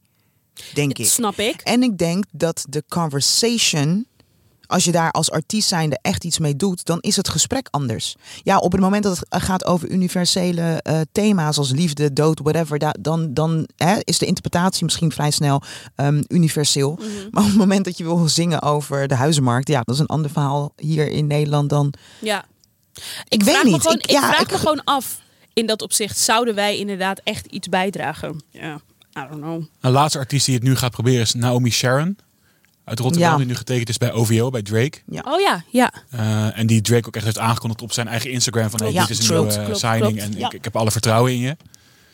[0.73, 1.05] Denk ik.
[1.05, 1.61] Snap ik.
[1.61, 4.05] En ik denk dat de conversation
[4.69, 8.15] als je daar als artiest zijnde echt iets mee doet, dan is het gesprek anders.
[8.43, 12.79] Ja, op het moment dat het gaat over universele eh, thema's als liefde, dood, whatever,
[12.79, 15.61] da- dan, dan hè, is de interpretatie misschien vrij snel
[15.95, 16.91] ehm, universeel.
[16.99, 17.07] Mhm.
[17.31, 20.07] Maar op het moment dat je wil zingen over de huizenmarkt, ja, dat is een
[20.07, 21.93] ander verhaal hier in Nederland dan.
[22.21, 22.45] Ja.
[23.27, 23.81] Ik, vraag weet me niet.
[23.81, 25.21] gewoon, ik, ik, ja, vraag ik- me gewoon af,
[25.53, 28.43] in dat opzicht, zouden wij inderdaad echt iets bijdragen?
[28.49, 28.73] Ja,
[29.17, 29.63] I don't know.
[29.81, 32.17] Een laatste artiest die het nu gaat proberen is Naomi Sharon.
[32.89, 33.37] Uit Rotterdam, Ja.
[33.37, 34.97] die nu getekend is bij OVO, bij Drake.
[35.07, 35.93] Oh ja, ja.
[36.09, 38.69] Eh, en die Drake ook echt heeft aangekondigd op zijn eigen Instagram.
[38.69, 40.33] Van hey, Ja, dit is een klopt, nieuwe klopt, signing klopt.
[40.33, 40.47] en Ja.
[40.47, 41.47] ik, ik heb alle vertrouwen in je.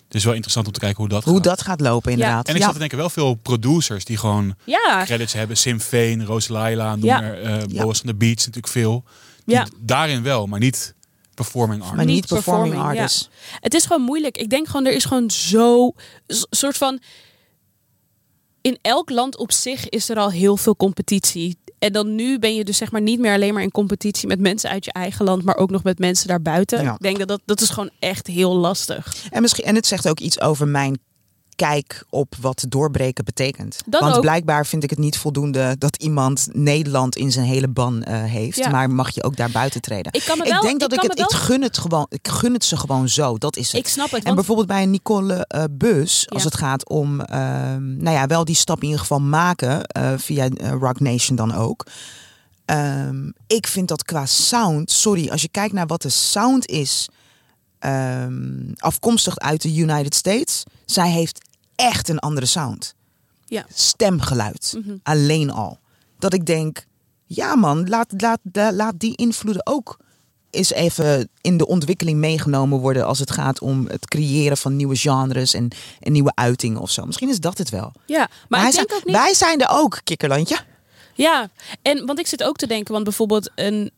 [0.06, 1.44] Het is wel interessant om te kijken hoe dat hoe gaat.
[1.44, 2.48] dat gaat lopen, inderdaad.
[2.48, 2.64] En ik ja.
[2.64, 5.58] zat te denken, wel veel producers die gewoon Ja, credits hebben.
[5.58, 7.20] Sim Veen, Roos Laila, noem Ja.
[7.22, 7.84] maar, eh Ja.
[7.84, 9.04] Boas van de Beats natuurlijk veel.
[9.46, 9.68] Die Ja.
[9.80, 10.94] Daarin wel, maar niet
[11.34, 11.96] performing art.
[11.96, 13.02] maar niet performing, performing, ja.
[13.04, 13.30] artists.
[13.60, 14.38] het is gewoon moeilijk.
[14.38, 15.94] Ik denk gewoon, er is gewoon zo...
[16.50, 17.00] soort van...
[18.66, 21.58] In elk land op zich is er al heel veel competitie.
[21.80, 24.40] En dan nu ben je dus zeg maar niet meer alleen maar in competitie met
[24.40, 26.84] mensen uit je eigen land, maar ook nog met mensen daarbuiten.
[26.84, 26.94] Ja.
[26.94, 29.28] Ik denk dat dat, dat is gewoon echt heel lastig.
[29.30, 31.00] En, misschien, en het zegt ook iets over mijn
[31.56, 33.78] kijk op wat doorbreken betekent.
[33.90, 34.22] Want ook.
[34.22, 38.58] blijkbaar vind ik het niet voldoende dat iemand Nederland in zijn hele ban eh, heeft.
[38.58, 38.70] Ja.
[38.70, 40.14] Maar mag je ook daar buiten treden.
[40.14, 41.32] Ik kan me ik wel- denk dat ik ik, kan het.
[41.32, 42.06] Ik gun het gewoon.
[42.10, 43.38] Ik gun het ze gewoon zo.
[43.38, 43.82] Dat is het.
[43.82, 44.18] Ik snap het.
[44.18, 46.50] En Want, bijvoorbeeld bij een Nicole eh, Bus, als Ja.
[46.50, 50.48] het gaat om, ehm, nou ja, wel die stap in ieder geval maken eh, via
[50.80, 51.86] Rock Nation dan ook.
[52.66, 57.10] Ehm, ik vind dat qua sound, sorry, als je kijkt naar wat de sound is,
[57.80, 62.96] ehm, afkomstig uit de United States, zij heeft echt een andere sound.
[63.46, 63.66] Ja.
[63.74, 64.96] Stemgeluid, Mhm.
[65.04, 65.80] alleen al.
[66.20, 66.86] Dat ik denk,
[67.26, 69.98] ja man, laat, laat, la- laat die invloeden ook
[70.50, 74.96] eens even in de ontwikkeling meegenomen worden als het gaat om het creëren van nieuwe
[74.96, 75.68] genres en,
[76.00, 77.06] en nieuwe uitingen of zo.
[77.06, 77.92] Misschien is dat het wel.
[78.06, 79.16] ja, maar wij, ik denk zijn, ook niet.
[79.16, 80.58] wij zijn er ook, kikkerlandje.
[81.14, 81.50] Ja,
[81.82, 83.92] en want ik zit ook te denken, want bijvoorbeeld een,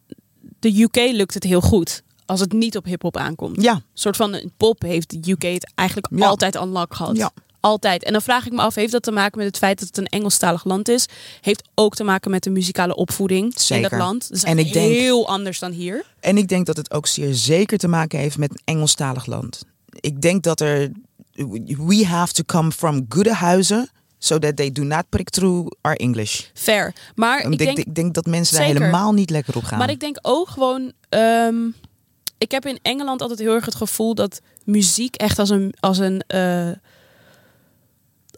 [0.60, 3.62] de UK lukt het heel goed als het niet op hip-hop aankomt.
[3.62, 6.27] Ja, Een soort van een pop heeft de UK het eigenlijk Ja.
[6.27, 7.17] altijd unlock gehad.
[7.17, 7.32] Ja.
[7.60, 8.04] Altijd.
[8.04, 9.97] En dan vraag ik me af, heeft dat te maken met het feit dat het
[9.97, 11.06] een Engelstalig land is?
[11.41, 13.89] Heeft ook te maken met de muzikale opvoeding in Zeker.
[13.89, 14.28] dat land.
[14.28, 16.06] Dat is En ik denk- heel anders dan hier.
[16.19, 19.62] en ik denk dat het ook zeer zeker te maken heeft met een Engelstalig land.
[19.99, 20.91] Ik denk dat er,
[21.88, 25.95] we have to come from goede huizen, so that they do not prick through our
[25.95, 26.41] English.
[26.54, 26.93] Fair.
[27.15, 29.78] Maar Ik ik denk, ik denk dat mensen daar helemaal niet lekker op gaan.
[29.78, 30.91] maar ik denk ook gewoon...
[31.10, 31.56] ehm,
[32.38, 35.73] ik heb in Engeland altijd heel erg het gevoel dat muziek echt als een...
[35.80, 36.69] Als een eh,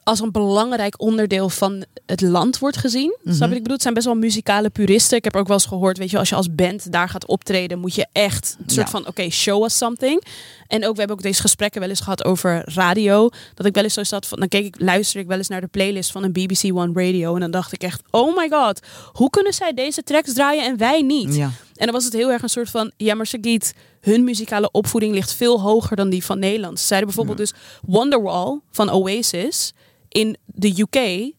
[0.03, 3.17] als een belangrijk onderdeel van het land wordt gezien.
[3.23, 3.73] Snap je wat ik bedoel?
[3.73, 5.17] Het zijn best wel muzikale puristen.
[5.17, 7.79] Ik heb ook wel eens gehoord, weet je, als je als band daar gaat optreden,
[7.79, 8.91] moet je echt een soort Ja.
[8.91, 10.23] van, oké, show us something.
[10.67, 13.29] En ook, we hebben ook deze gesprekken wel eens gehad over radio.
[13.53, 15.61] Dat ik wel eens zo zat van, dan keek ik, luister ik wel eens naar
[15.61, 17.33] de playlist van een BBC One Radio.
[17.33, 18.79] En dan dacht ik echt, oh my god,
[19.13, 21.35] hoe kunnen zij deze tracks draaien en wij niet?
[21.35, 21.51] Ja.
[21.75, 25.13] En dan was het heel erg een soort van, ja, maar Sagiet, hun muzikale opvoeding
[25.13, 26.79] ligt veel hoger dan die van Nederland.
[26.79, 29.73] Ze zeiden bijvoorbeeld dus Wonderwall van Oasis
[30.09, 31.31] in de UK,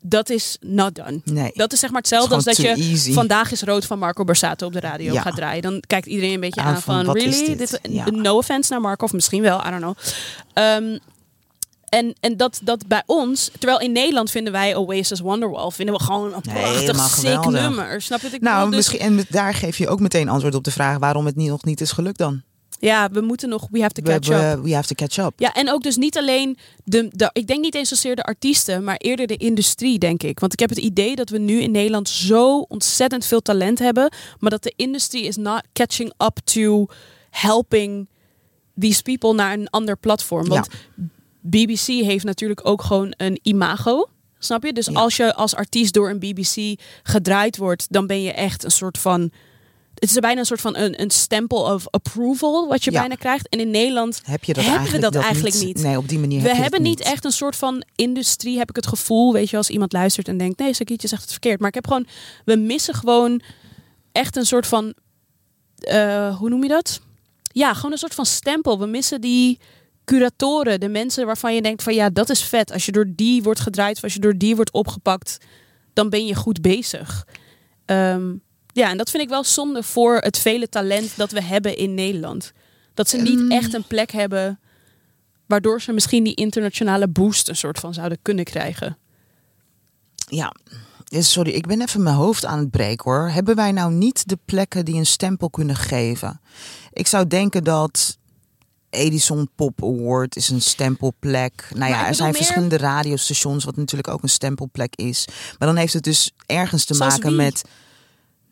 [0.00, 1.20] dat is not done.
[1.24, 1.50] Nee.
[1.54, 3.12] Dat is zeg maar hetzelfde als dat je easy.
[3.12, 5.20] vandaag is rood van Marco Borsato op de radio Ja.
[5.22, 5.62] gaat draaien.
[5.62, 7.46] Dan kijkt iedereen een beetje Aan aan van, really?
[7.46, 7.58] dit?
[7.58, 8.10] Dit, Ja.
[8.10, 9.94] No offense naar Marco, of misschien wel, I don't know.
[10.52, 10.98] Ehm,
[11.92, 16.02] en en dat, dat bij ons, terwijl in Nederland vinden wij Oasis Wonderwall, vinden we
[16.02, 17.50] gewoon een Nee, prachtig, helemaal sick geweldig.
[17.60, 18.02] nummer.
[18.02, 18.70] Snap je wat ik Nou, bedoel?
[18.80, 21.48] Dus- misschien, en daar geef je ook meteen antwoord op de vraag waarom het niet,
[21.48, 22.42] nog niet is gelukt dan.
[22.78, 24.56] Ja, we moeten nog, we have to We, catch up.
[24.56, 25.32] we, we have to catch up.
[25.36, 28.84] Ja, en ook dus niet alleen de, de, ik denk niet eens zozeer de artiesten,
[28.84, 30.40] maar eerder de industrie, denk ik.
[30.40, 34.12] Want ik heb het idee dat we nu in Nederland zo ontzettend veel talent hebben,
[34.38, 36.86] maar dat de industrie is not catching up to
[37.30, 38.08] helping
[38.78, 40.48] these people naar een ander platform.
[40.48, 40.68] Want
[41.42, 44.08] BBC heeft natuurlijk ook gewoon een imago.
[44.38, 44.72] Snap je?
[44.72, 44.92] Dus Ja.
[44.92, 48.98] als je als artiest door een BBC gedraaid wordt, dan ben je echt een soort
[48.98, 49.30] van.
[49.94, 52.98] Het is bijna een soort van een, een stempel of approval wat je Ja.
[53.00, 53.48] bijna krijgt.
[53.48, 55.82] En in Nederland Heb je dat hebben we dat eigenlijk niet.
[55.82, 58.76] Nee, op die manier we heb hebben niet echt een soort van industrie, heb ik
[58.76, 59.32] het gevoel.
[59.32, 61.58] Weet je, als iemand luistert en denkt, nee, Sakietje zegt het verkeerd.
[61.58, 62.06] Maar ik heb gewoon,
[62.44, 63.42] we missen gewoon
[64.12, 64.94] echt een soort van,
[65.78, 67.00] eh, hoe noem je dat?
[67.52, 68.78] Ja, gewoon een soort van stempel.
[68.78, 69.58] We missen die
[70.04, 72.72] curatoren, de mensen waarvan je denkt van, ja, dat is vet.
[72.72, 75.38] Als je door die wordt gedraaid of als je door die wordt opgepakt,
[75.92, 77.26] dan ben je goed bezig.
[77.84, 78.34] Ehm,
[78.66, 81.94] ja, en dat vind ik wel zonde voor het vele talent dat we hebben in
[81.94, 82.52] Nederland.
[82.94, 84.60] Dat ze niet echt een plek hebben
[85.46, 88.98] waardoor ze misschien die internationale boost een soort van zouden kunnen krijgen.
[90.14, 90.54] Ja,
[91.08, 93.28] sorry, ik ben even mijn hoofd aan het breken hoor.
[93.28, 96.40] Hebben wij nou niet de plekken die een stempel kunnen geven?
[96.92, 98.18] Ik zou denken dat
[98.92, 101.68] Edison Pop Award is een stempelplek.
[101.74, 105.24] Nou ja, er zijn meer- verschillende radiostations, wat natuurlijk ook een stempelplek is.
[105.58, 107.36] Maar dan heeft het dus ergens te Zoals maken wie?
[107.36, 107.62] met.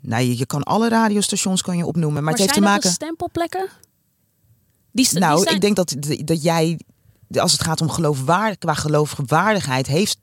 [0.01, 2.71] Nou, je, je kan alle radiostations kan je opnoemen, maar, Maar, het heeft zijn te
[2.73, 2.91] maken.
[2.91, 3.69] stempelplekken?
[4.93, 5.95] Die, sta- Nou, die zijn- ik denk dat,
[6.27, 6.81] dat jij,
[7.35, 10.19] als het gaat om geloofwaardig, qua geloofwaardigheid, heeft,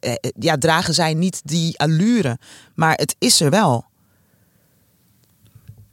[0.00, 2.38] eh, ja, dragen zij niet die allure.
[2.74, 3.86] Maar het is er wel.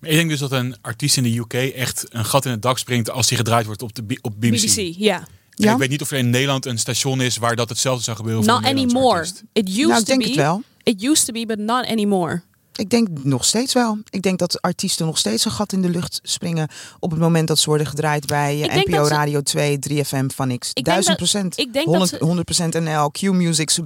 [0.01, 2.77] Ik denk dus dat een artiest in de UK echt een gat in het dak
[2.77, 4.62] springt als hij gedraaid wordt op, de, op BBC.
[4.75, 5.27] BBC, ja.
[5.58, 5.71] Ja?
[5.71, 8.43] Ik weet niet of er in Nederland een station is waar dat hetzelfde zou gebeuren.
[8.43, 9.17] voor Not anymore.
[9.17, 9.43] artiest.
[9.53, 10.27] It used Nou, ik to denk be.
[10.27, 10.62] het wel.
[10.84, 12.41] It used to be, but not anymore.
[12.75, 13.97] Ik denk nog steeds wel.
[14.10, 16.67] Ik denk dat artiesten nog steeds een gat in de lucht springen
[16.99, 19.79] op het moment dat ze worden gedraaid bij eh, Ik NPO dat ze- Radio 2,
[19.79, 20.69] 3FM, van X.
[20.69, 21.58] Ik denk Duizend dat- procent.
[21.60, 23.77] ik denk dat 100, ze- 100% NL, Q Music, Echt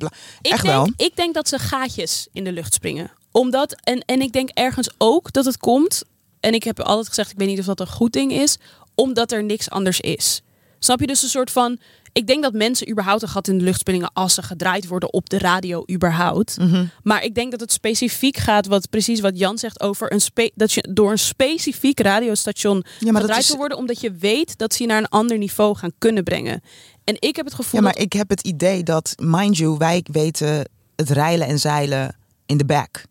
[0.42, 0.90] denk, wel.
[0.98, 3.12] Ik denk dat ze gaatjes in de lucht springen.
[3.40, 6.04] Omdat, en, en ik denk ergens ook dat het komt.
[6.40, 8.58] En ik heb altijd gezegd, ik weet niet of dat een goed ding is.
[8.96, 10.42] Omdat er niks anders is.
[10.80, 11.78] Snap je dus een soort van.
[12.14, 15.14] Ik denk dat mensen überhaupt een gat in de lucht springen als ze gedraaid worden
[15.14, 16.58] op de radio überhaupt.
[16.58, 16.86] Mhm.
[17.04, 20.72] Maar ik denk dat het specifiek gaat, wat precies wat Jan zegt over een dat
[20.72, 24.74] je door een specifiek radiostation Ja, maar gedraaid is, wil worden, omdat je weet dat
[24.74, 26.62] ze je naar een ander niveau gaan kunnen brengen.
[27.04, 29.78] En ik heb het gevoel ja, maar dat ik heb het idee dat, mind you,
[29.78, 33.08] wij weten het reilen en zeilen in de back.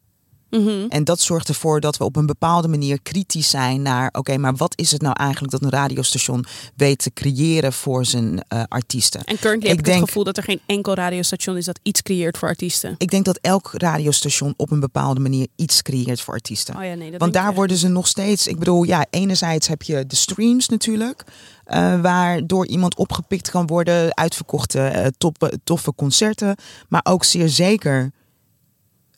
[0.51, 0.85] Mhm.
[0.89, 4.57] En dat zorgt ervoor dat we op een bepaalde manier kritisch zijn naar, oké, maar
[4.57, 6.45] wat is het nou eigenlijk dat een radiostation
[6.77, 9.25] weet te creëren voor zijn eh, artiesten?
[9.25, 11.79] En currently Ik heb ik denk- het gevoel dat er geen enkel radiostation is dat
[11.83, 12.95] iets creëert voor artiesten.
[12.99, 16.77] Ik denk dat elk radiostation op een bepaalde manier iets creëert voor artiesten.
[16.77, 18.47] Oh ja, nee, dat Want daar worden ze nog steeds.
[18.47, 21.25] Ik bedoel, ja, enerzijds heb je de streams natuurlijk.
[21.65, 24.17] eh, waardoor iemand opgepikt kan worden.
[24.17, 26.57] Uitverkochte eh, toppe- toffe concerten.
[26.89, 28.11] Maar ook zeer zeker.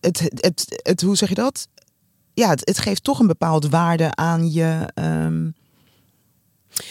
[0.00, 1.68] Het, het, het, het- hoe zeg je dat?
[2.34, 5.50] Ja, het, het geeft toch een bepaalde waarde aan je, ehm,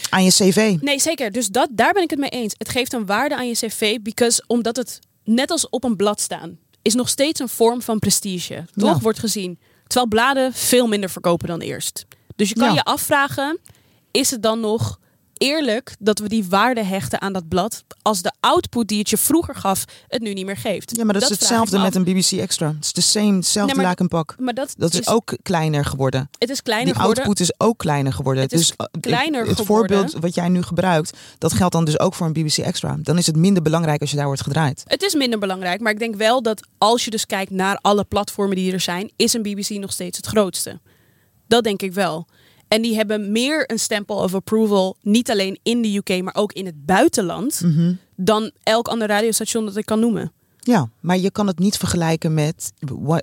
[0.10, 0.78] aan je cv.
[0.82, 1.32] Nee, zeker.
[1.32, 2.54] Dus dat, daar ben ik het mee eens.
[2.58, 6.22] Het geeft een waarde aan je cv, because, omdat het net als op een blad
[6.22, 8.66] staan, is nog steeds een vorm van prestige.
[8.76, 8.96] Toch?
[8.96, 9.00] Ja.
[9.00, 9.60] Wordt gezien.
[9.88, 12.06] Terwijl bladen veel minder verkopen dan eerst.
[12.36, 12.74] Dus je kan Ja.
[12.74, 13.60] je afvragen,
[14.12, 14.99] is het dan nog
[15.40, 19.18] eerlijk dat we die waarde hechten aan dat blad, als de output die het je
[19.18, 20.96] vroeger gaf, het nu niet meer geeft?
[20.96, 22.68] Ja, maar dat, is hetzelfde me met een BBC Extra.
[22.68, 24.36] Het is de same, hetzelfde Nee, lakenpak.
[24.40, 26.30] Maar dat, Dat is ook kleiner geworden.
[26.38, 27.24] het is kleiner Die geworden.
[27.24, 28.44] output is ook kleiner geworden.
[28.44, 29.98] Het is dus eh, kleiner het geworden.
[29.98, 32.98] voorbeeld wat jij nu gebruikt, dat geldt dan dus ook voor een BBC Extra.
[33.02, 34.84] Dan is het minder belangrijk als je daar wordt gedraaid.
[34.88, 38.04] Het is minder belangrijk, maar ik denk wel dat als je dus kijkt naar alle
[38.04, 40.80] platformen die er zijn, is een BBC nog steeds het grootste.
[41.48, 42.28] Dat denk ik wel.
[42.70, 46.54] En die hebben meer een stempel of approval, niet alleen in de UK, maar ook
[46.54, 47.94] in het buitenland, Mhm.
[48.16, 50.32] dan elk ander radiostation dat ik kan noemen.
[50.60, 52.72] Ja, maar je kan het niet vergelijken met,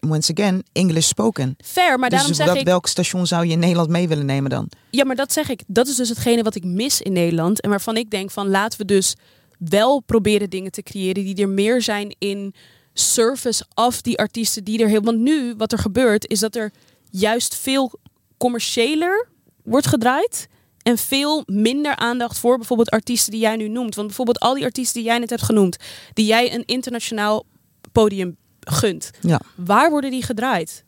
[0.08, 1.56] once again, English spoken.
[1.64, 4.26] Fair, maar daarom dus zeg wat- ik, welk station zou je in Nederland mee willen
[4.26, 4.68] nemen dan?
[4.90, 7.70] ja, maar dat zeg ik, dat is dus hetgene wat ik mis in Nederland en
[7.70, 9.14] waarvan ik denk van laten we dus
[9.58, 12.54] wel proberen dingen te creëren die er meer zijn in
[12.92, 15.02] service af die artiesten die er heel.
[15.02, 16.72] Want nu wat er gebeurt is dat er
[17.10, 17.92] juist veel
[18.36, 19.28] commerciëler
[19.66, 20.48] wordt gedraaid.
[20.82, 23.94] En veel minder aandacht voor bijvoorbeeld artiesten die jij nu noemt.
[23.94, 25.76] Want bijvoorbeeld al die artiesten die jij net hebt genoemd,
[26.12, 27.44] die jij een internationaal
[27.92, 29.10] podium gunt.
[29.20, 30.84] Ja, Waar worden die gedraaid?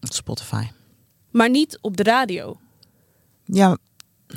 [0.00, 0.64] Spotify.
[1.30, 2.60] Maar niet op de radio.
[3.44, 3.78] Ja,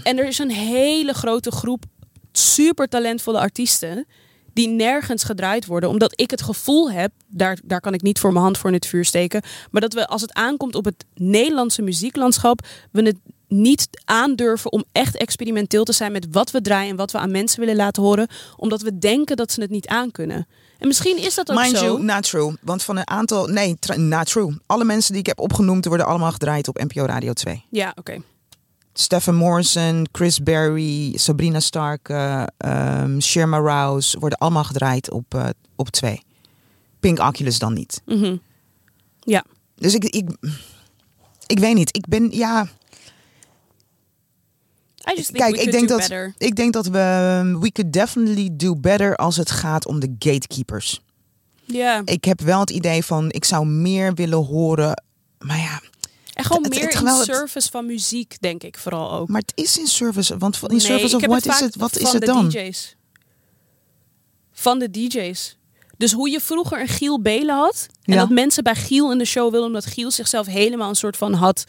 [0.03, 1.83] En er is een hele grote groep
[2.31, 4.05] super talentvolle artiesten
[4.53, 5.89] die nergens gedraaid worden.
[5.89, 8.75] Omdat ik het gevoel heb, daar, daar kan ik niet voor mijn hand voor in
[8.75, 9.41] het vuur steken.
[9.71, 14.83] Maar dat we als het aankomt op het Nederlandse muzieklandschap, we het niet aandurven om
[14.91, 18.03] echt experimenteel te zijn met wat we draaien en wat we aan mensen willen laten
[18.03, 18.27] horen.
[18.57, 20.47] Omdat we denken dat ze het niet aankunnen.
[20.77, 21.85] En misschien is dat ook mind zo.
[21.85, 22.53] you, not true.
[22.61, 24.57] Want van een aantal, nee, not true.
[24.65, 27.65] Alle mensen die ik heb opgenoemd worden allemaal gedraaid op NPO Radio 2.
[27.69, 28.21] Ja, oké.
[28.93, 35.49] Stephen Morrison, Chris Berry, Sabrina Stark, eh ehm, Sherma Rouse worden allemaal gedraaid op, eh,
[35.75, 36.21] op 2.
[36.99, 38.01] Pink Oculus dan niet.
[38.05, 38.35] Mhm.
[39.19, 39.43] Ja.
[39.75, 40.29] Dus ik, ik,
[41.45, 41.95] ik weet niet.
[41.95, 42.67] Ik ben, ja,
[45.31, 46.33] Kijk, ik denk dat- better.
[46.37, 51.01] ik denk dat we, we could definitely do better als het gaat om de gatekeepers.
[51.65, 52.01] Ja.
[52.05, 55.03] Ik heb wel het idee van, ik zou meer willen horen,
[55.39, 55.81] maar ja,
[56.33, 59.27] En gewoon het- meer het- in het- service van muziek, denk ik vooral ook.
[59.27, 61.75] maar het is in service, want in Nee, service of what is het?
[61.75, 62.49] Wat is van het de dan?
[62.49, 62.95] DJ's.
[64.51, 65.57] Van de DJ's.
[65.97, 67.87] Dus hoe je vroeger een Giel Belen had.
[68.03, 68.19] En Ja.
[68.19, 69.67] dat mensen bij Giel in de show wilden.
[69.67, 71.63] Omdat Giel zichzelf helemaal een soort van had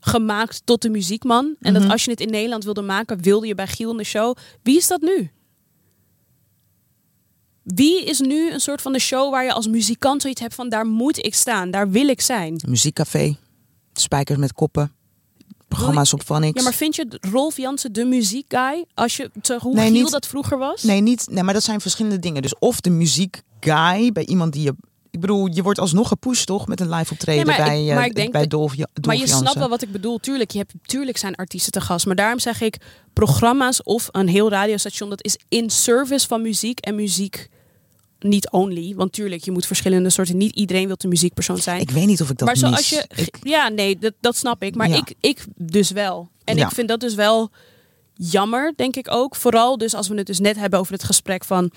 [0.00, 1.54] gemaakt tot de muziekman.
[1.60, 1.82] En Mhm.
[1.82, 4.36] dat als je het in Nederland wilde maken, wilde je bij Giel in de show.
[4.62, 5.30] Wie is dat nu?
[7.62, 10.68] Wie is nu een soort van de show waar je als muzikant zoiets hebt van
[10.68, 12.60] daar moet ik staan, daar wil ik zijn.
[12.68, 13.36] Muziekcafé,
[13.92, 14.92] spijkers met koppen,
[15.68, 16.58] programma's op Vanix.
[16.58, 18.84] Ja, maar vind je Rolf Jansen de muziekguy?
[18.94, 20.82] Als je te, hoe Nee, Giel niet- dat vroeger was?
[20.82, 22.42] Nee, niet, nee, maar dat zijn verschillende dingen.
[22.42, 24.74] Dus of de muziekguy bij iemand die je
[25.10, 27.88] Ik bedoel, je wordt alsnog gepusht toch met een live optreden Nee, maar ik- bij,
[27.88, 28.74] eh, maar ik denk bij dat- Dolf,
[29.06, 30.18] Maar je snapt wel wat ik bedoel.
[30.18, 32.06] Tuurlijk, je hebt, tuurlijk zijn artiesten te gast.
[32.06, 32.76] Maar daarom zeg ik,
[33.12, 35.08] programma's of een heel radiostation...
[35.10, 37.48] dat is in service van muziek en muziek
[38.18, 38.94] niet only.
[38.96, 40.36] Want tuurlijk, je moet verschillende soorten...
[40.36, 41.80] Niet iedereen wil de muziekpersoon zijn.
[41.80, 42.88] Ik weet niet of ik dat maar zoals mis.
[42.88, 43.04] je...
[43.22, 44.74] Ik- ja, nee, dat, dat snap ik.
[44.74, 44.96] Maar Ja.
[44.96, 46.28] ik, ik dus wel.
[46.44, 46.66] En Ja.
[46.66, 47.50] ik vind dat dus wel
[48.18, 49.36] jammer, denk ik ook.
[49.36, 51.70] Vooral dus als we het dus net hebben over het gesprek van...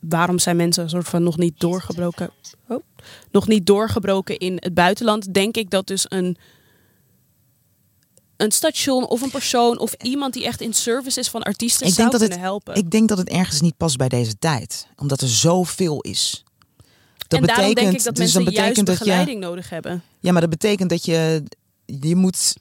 [0.00, 2.30] waarom zijn mensen een soort van nog niet doorgebroken...
[2.68, 2.82] Oh,
[3.30, 5.34] nog niet doorgebroken in het buitenland...
[5.34, 6.36] denk ik dat dus een...
[8.36, 11.92] Een station of een persoon of iemand die echt in service is van artiesten Ik
[11.92, 12.74] zou denk, dat kunnen het, helpen.
[12.74, 14.86] ik denk dat het ergens niet past bij deze tijd.
[14.96, 16.44] Omdat er zoveel is.
[17.28, 20.02] Dat en daarom denk betekent, ik dat dus mensen juist betekent je, begeleiding nodig hebben.
[20.20, 21.42] Ja, maar dat betekent dat je,
[21.84, 22.54] je moet...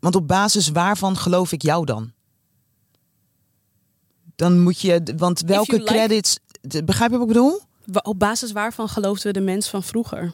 [0.00, 2.12] Want op basis waarvan geloof ik jou dan?
[4.42, 5.02] Dan moet je...
[5.16, 6.38] Want welke like- credits...
[6.84, 7.60] Begrijp je wat ik bedoel?
[8.02, 10.32] Op basis waarvan geloofden we de mens van vroeger?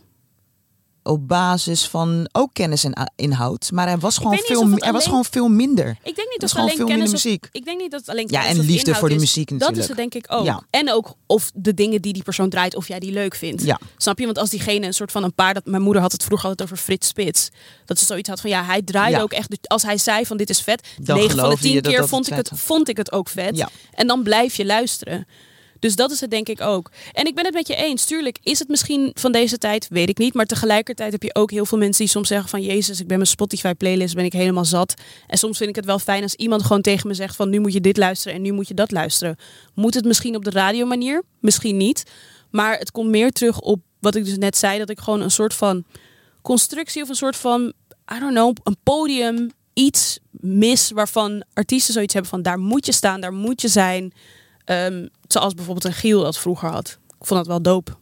[1.09, 3.71] Op basis van ook kennis en inhoud.
[3.73, 5.88] Maar er was gewoon, veel, er was gewoon veel minder.
[6.03, 7.49] Ik denk niet is dat het alleen veel kennis minder muziek.
[7.53, 9.21] Ik denk niet dat het alleen Ja, en liefde voor de is.
[9.21, 9.83] muziek Dat natuurlijk.
[9.83, 10.44] is het denk ik ook.
[10.44, 10.62] Ja.
[10.71, 13.62] En ook of de dingen die die persoon draait, of jij die leuk vindt.
[13.64, 13.81] Ja.
[13.97, 14.25] Snap je?
[14.25, 15.55] Want als diegene een soort van een paar...
[15.55, 17.49] Dat, mijn moeder had het vroeger altijd over Frits Spits.
[17.85, 19.23] Dat ze zoiets had van, ja, hij draaide Ja.
[19.23, 19.49] ook echt...
[19.49, 20.88] dus Als hij zei van, dit is vet.
[20.97, 22.97] Dan 9 van de geloofde je 10 dat keer dat vond, ik het, vond ik
[22.97, 23.57] het ook vet.
[23.57, 23.68] Ja.
[23.92, 25.27] En dan blijf je luisteren.
[25.78, 26.90] Dus dat is het denk ik ook.
[27.12, 28.04] En ik ben het met je eens.
[28.04, 30.34] Tuurlijk is het misschien van deze tijd, weet ik niet.
[30.34, 32.62] Maar tegelijkertijd heb je ook heel veel mensen die soms zeggen van...
[32.62, 34.94] Jezus, ik ben mijn Spotify playlist, ben ik helemaal zat.
[35.26, 37.50] En soms vind ik het wel fijn als iemand gewoon tegen me zegt van...
[37.50, 39.36] nu moet je dit luisteren en nu moet je dat luisteren.
[39.74, 41.22] Moet het misschien op de radiomanier?
[41.40, 42.02] Misschien niet.
[42.50, 44.78] Maar het komt meer terug op wat ik dus net zei.
[44.78, 45.84] Dat ik gewoon een soort van
[46.42, 47.72] constructie of een soort van...
[48.14, 52.42] I don't know, een podium, iets mis waarvan artiesten zoiets hebben van...
[52.42, 54.12] daar moet je staan, daar moet je zijn...
[54.68, 56.98] Ehm, zoals bijvoorbeeld een Giel dat vroeger had.
[57.18, 57.96] Ik vond dat wel dope.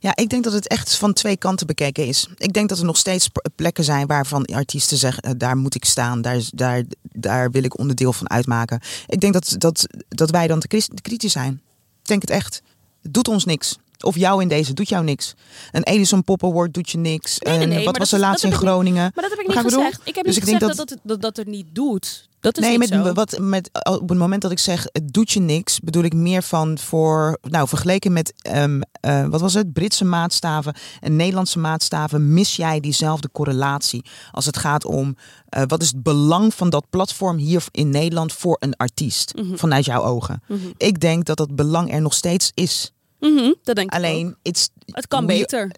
[0.00, 2.28] Ja, ik denk dat het echt van twee kanten bekeken is.
[2.36, 5.84] Ik denk dat er nog steeds plekken zijn waarvan artiesten zeggen: eh, daar moet ik
[5.84, 8.80] staan, daar, daar, daar wil ik onderdeel van uitmaken.
[9.06, 10.68] Ik denk dat, dat, dat wij dan te
[11.02, 11.62] kritisch zijn.
[12.02, 12.62] Ik denk het echt.
[13.02, 13.78] Het doet ons niks.
[14.04, 15.34] Of jou in deze doet jou niks.
[15.72, 17.38] Een Edison Pop Award doet je niks.
[17.38, 19.10] Nee, nee, En nee, wat was er laatst in niet- Groningen?
[19.14, 20.00] Maar dat heb ik niet gezegd.
[20.04, 22.28] Ik heb Dus niet ik denk gezegd dat- dat, dat, het, dat, er niet doet.
[22.40, 23.12] Dat is nee, met, zo.
[23.12, 26.42] wat, met, op het moment dat ik zeg het doet je niks, bedoel ik meer
[26.42, 32.32] van voor, nou vergeleken met, ehm, eh, wat was het, Britse maatstaven en Nederlandse maatstaven,
[32.34, 35.16] mis jij diezelfde correlatie als het gaat om
[35.48, 39.56] eh, wat is het belang van dat platform hier in Nederland voor een artiest, Mhm.
[39.56, 40.42] vanuit jouw ogen.
[40.76, 42.92] Ik denk dat dat belang er nog steeds is.
[43.20, 43.96] Mhm, dat denk ik.
[43.96, 45.70] Alleen, it's, Het kan beter.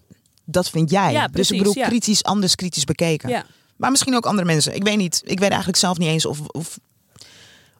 [0.45, 1.11] dat vind jij.
[1.11, 1.87] Ja, dus ik bedoel, ja.
[1.87, 3.29] kritisch, anders kritisch bekeken.
[3.29, 3.45] Ja.
[3.75, 4.75] Maar misschien ook andere mensen.
[4.75, 5.21] Ik weet niet.
[5.23, 6.79] Ik weet eigenlijk zelf niet eens of, of,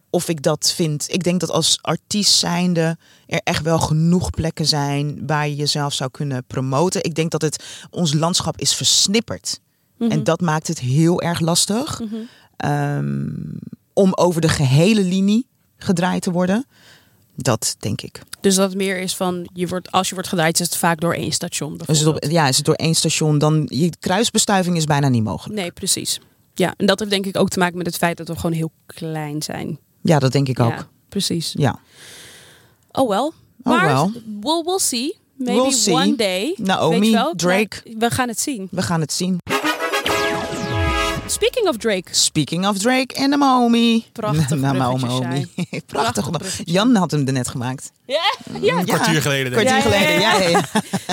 [0.09, 1.13] of ik dat vind.
[1.13, 2.97] Ik denk dat als artiest zijnde
[3.27, 7.03] er echt wel genoeg plekken zijn waar je jezelf zou kunnen promoten.
[7.03, 9.59] Ik denk dat het ons landschap is versnipperd.
[9.97, 10.11] Mhm.
[10.11, 12.01] En dat maakt het heel erg lastig.
[12.57, 13.29] Ehm,
[13.93, 15.47] om over de gehele linie
[15.77, 16.65] gedraaid te worden.
[17.35, 18.21] Dat denk ik.
[18.41, 20.99] Dus dat het meer is van, je wordt, als je wordt gedraaid, is het vaak
[20.99, 21.71] door één station.
[21.73, 22.31] Is het, op, bijvoorbeeld.
[22.31, 25.59] ja, is het door één station, dan je kruisbestuiving is bijna niet mogelijk.
[25.59, 26.19] Nee, precies.
[26.53, 28.55] Ja, en dat heeft denk ik ook te maken met het feit dat we gewoon
[28.55, 29.79] heel klein zijn.
[30.01, 30.69] Ja, dat denk ik ook.
[30.69, 31.53] Ja, precies.
[31.57, 31.79] Ja.
[32.91, 33.19] Oh well.
[33.19, 33.31] Oh
[33.63, 34.21] Maar well.
[34.41, 35.19] we'll, we'll see.
[35.37, 35.93] Maybe We'll see.
[35.93, 36.53] one day.
[36.57, 37.33] Naomi, wel?
[37.35, 37.83] Drake.
[37.97, 38.67] We gaan het zien.
[38.71, 39.37] We gaan het zien.
[41.31, 42.09] Speaking of Drake.
[42.11, 44.05] Speaking of Drake en Naomi.
[44.11, 44.99] Prachtig Naomi.
[44.99, 45.85] bruggetje, Prachtig.
[45.85, 46.63] Prachtig bruggetje.
[46.71, 47.91] Jan had hem er net gemaakt.
[48.05, 48.21] Ja,
[48.61, 48.77] ja.
[48.77, 49.51] Een kwartier geleden.
[49.51, 49.79] Denk ik.
[49.81, 50.37] Kwartier geleden, ja.
[50.49, 50.63] ja.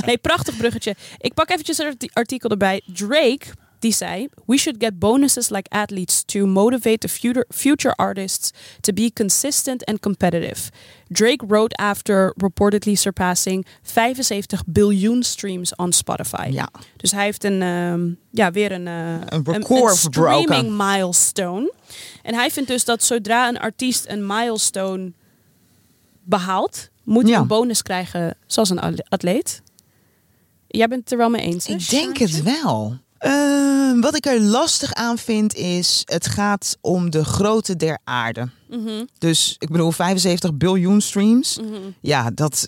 [0.06, 0.96] Nee, prachtig bruggetje.
[1.18, 2.80] Ik pak eventjes een arti- artikel erbij.
[2.94, 3.46] Drake,
[3.78, 4.28] die zei...
[4.46, 9.84] We should get bonuses like athletes to motivate the future, future artists to be consistent
[9.84, 10.70] and competitive.
[11.08, 16.48] Drake wrote after reportedly surpassing 75 biljoen streams on Spotify.
[16.50, 16.68] Ja.
[16.96, 20.76] Dus hij heeft een, ehm, ja, weer een, eh, Een record streaming verbroken.
[20.76, 21.72] milestone.
[22.22, 25.12] En hij vindt dus dat zodra een artiest een milestone
[26.24, 27.38] behaalt, moet hij Ja.
[27.40, 29.62] een bonus krijgen zoals een atleet.
[30.66, 31.66] Jij bent het er wel mee eens?
[31.66, 32.98] hè, Ik denk het wel.
[33.18, 38.48] Ehm, wat ik er lastig aan vind is, het gaat om de grootte der aarde.
[38.68, 41.58] Mhm, Dus ik bedoel 75 biljoen streams.
[41.58, 41.74] mhm.
[42.00, 42.66] Ja, dat...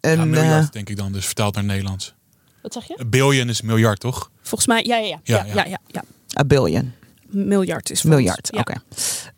[0.00, 2.14] Ja, Een, miljard eh, denk ik dan, dus vertaald naar Nederlands.
[2.62, 2.94] Wat zeg je?
[3.00, 4.30] Een biljoen is miljard, toch?
[4.42, 5.20] Volgens mij, ja, ja, ja.
[5.24, 5.64] Ja, Ja, ja, ja.
[5.64, 6.04] ja, ja.
[6.40, 6.92] a billion.
[7.26, 8.02] Miljard is.
[8.02, 8.74] Miljard, Ja, oké.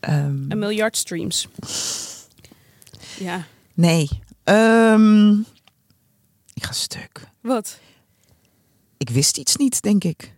[0.00, 1.48] Ehm, Een miljard streams.
[3.18, 3.44] Ja.
[3.74, 4.08] nee.
[4.44, 5.30] Ehm,
[6.54, 7.20] ik ga stuk.
[7.40, 7.78] Wat?
[8.96, 10.34] Ik wist iets niet, denk ik.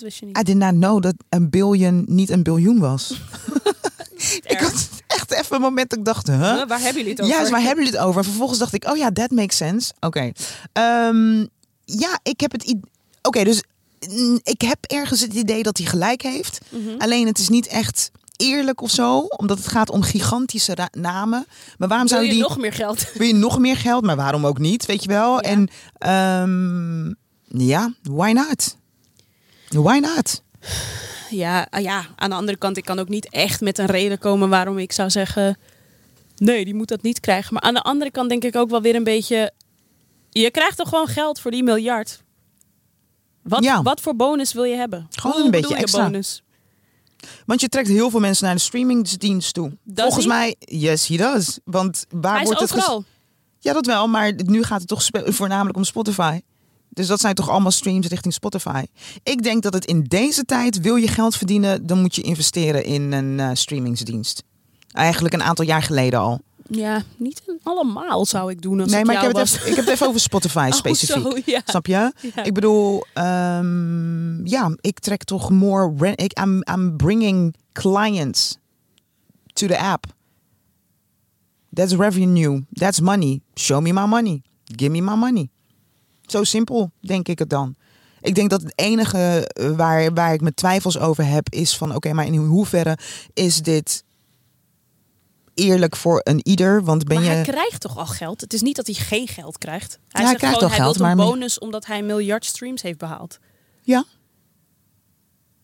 [0.00, 0.38] Wist je niet?
[0.38, 3.12] I did not know dat een biljoen niet een biljoen was.
[4.52, 6.40] ik had echt even een moment dat ik dacht, huh?
[6.40, 7.34] Huh, Waar hebben jullie het over?
[7.34, 8.18] Juist, waar hebben jullie het over?
[8.18, 9.92] En vervolgens dacht ik, oh ja, that makes sense.
[10.00, 10.32] Oké.
[10.72, 11.46] Ehm,
[11.84, 12.74] ja, ik heb het.
[13.22, 13.62] Oké, dus
[14.08, 16.58] mm, ik heb ergens het idee dat hij gelijk heeft.
[16.98, 21.46] Alleen het is niet echt eerlijk of zo, omdat het gaat om gigantische namen.
[21.78, 23.06] Maar waarom zou je die nog meer geld?
[23.14, 24.04] wil je nog meer geld?
[24.04, 24.86] Maar waarom ook niet?
[24.86, 25.32] Weet je wel?
[25.32, 25.40] Ja.
[25.40, 27.14] En ehm,
[27.66, 28.76] ja, why not?
[29.68, 30.42] Why not?
[31.30, 34.18] Ja, ah ja, aan de andere kant, ik kan ook niet echt met een reden
[34.18, 35.58] komen waarom ik zou zeggen...
[36.36, 37.52] Nee, die moet dat niet krijgen.
[37.54, 39.52] Maar aan de andere kant denk ik ook wel weer een beetje...
[40.30, 42.22] Je krijgt toch gewoon geld voor die miljard?
[43.42, 43.82] Wat, Ja.
[43.82, 45.06] wat voor bonus wil je hebben?
[45.10, 46.02] Gewoon Hoe een beetje extra.
[46.04, 46.42] bonus?
[47.46, 49.76] Want je trekt heel veel mensen naar de streamingdienst toe.
[49.84, 50.30] Does Volgens he?
[50.30, 51.58] mij, yes, he does.
[51.64, 53.00] Want waar Hij wordt het.
[53.58, 56.40] Ja, dat wel, maar nu gaat het toch voornamelijk om Spotify.
[56.96, 58.84] Dus dat zijn toch allemaal streams richting Spotify.
[59.22, 62.84] Ik denk dat het in deze tijd, wil je geld verdienen, dan moet je investeren
[62.84, 64.42] in een eh, streamingsdienst.
[64.92, 66.40] Eigenlijk een aantal jaar geleden al.
[66.68, 69.76] Ja, niet allemaal zou ik doen als nee, ik maar ik heb, het even, ik
[69.76, 71.22] heb het even over Spotify Oh, specifiek.
[71.22, 71.60] zo, ja.
[71.64, 72.12] Snap je?
[72.34, 72.44] Ja.
[72.44, 75.94] Ik bedoel, ehm, ja, ik trek toch more.
[75.98, 78.56] re- Ik, I'm, I'm bringing clients
[79.52, 80.04] to the app.
[81.74, 82.64] That's revenue.
[82.72, 83.40] That's money.
[83.54, 84.42] Show me my money.
[84.76, 85.48] Give me my money.
[86.26, 87.74] Zo simpel denk ik het dan.
[88.20, 91.94] Ik denk dat het enige eh, waar, waar ik mijn twijfels over heb is van
[91.94, 92.98] oké, maar in hoeverre
[93.34, 94.04] is dit
[95.54, 96.84] eerlijk voor een ieder?
[96.84, 97.30] Want ben maar je.
[97.30, 98.40] hij krijgt toch al geld?
[98.40, 99.92] Het is niet dat hij geen geld krijgt.
[99.92, 102.06] Hij hij zegt krijgt gewoon, al hij geld, wil een maar- bonus omdat hij een
[102.06, 103.38] miljard streams heeft behaald.
[103.82, 104.04] Ja.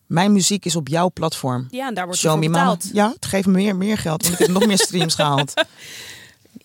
[0.07, 1.67] Mijn muziek is op jouw platform.
[1.69, 2.71] Ja, en daar wordt Show hij me voor mama.
[2.75, 2.93] betaald.
[2.95, 5.53] Ja, het geeft me meer, meer geld, want ik heb nog meer streams gehaald.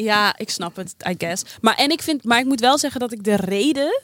[0.04, 1.42] Ja, ik snap het, I guess.
[1.60, 4.00] Maar, en ik vind, maar ik moet wel zeggen dat ik de reden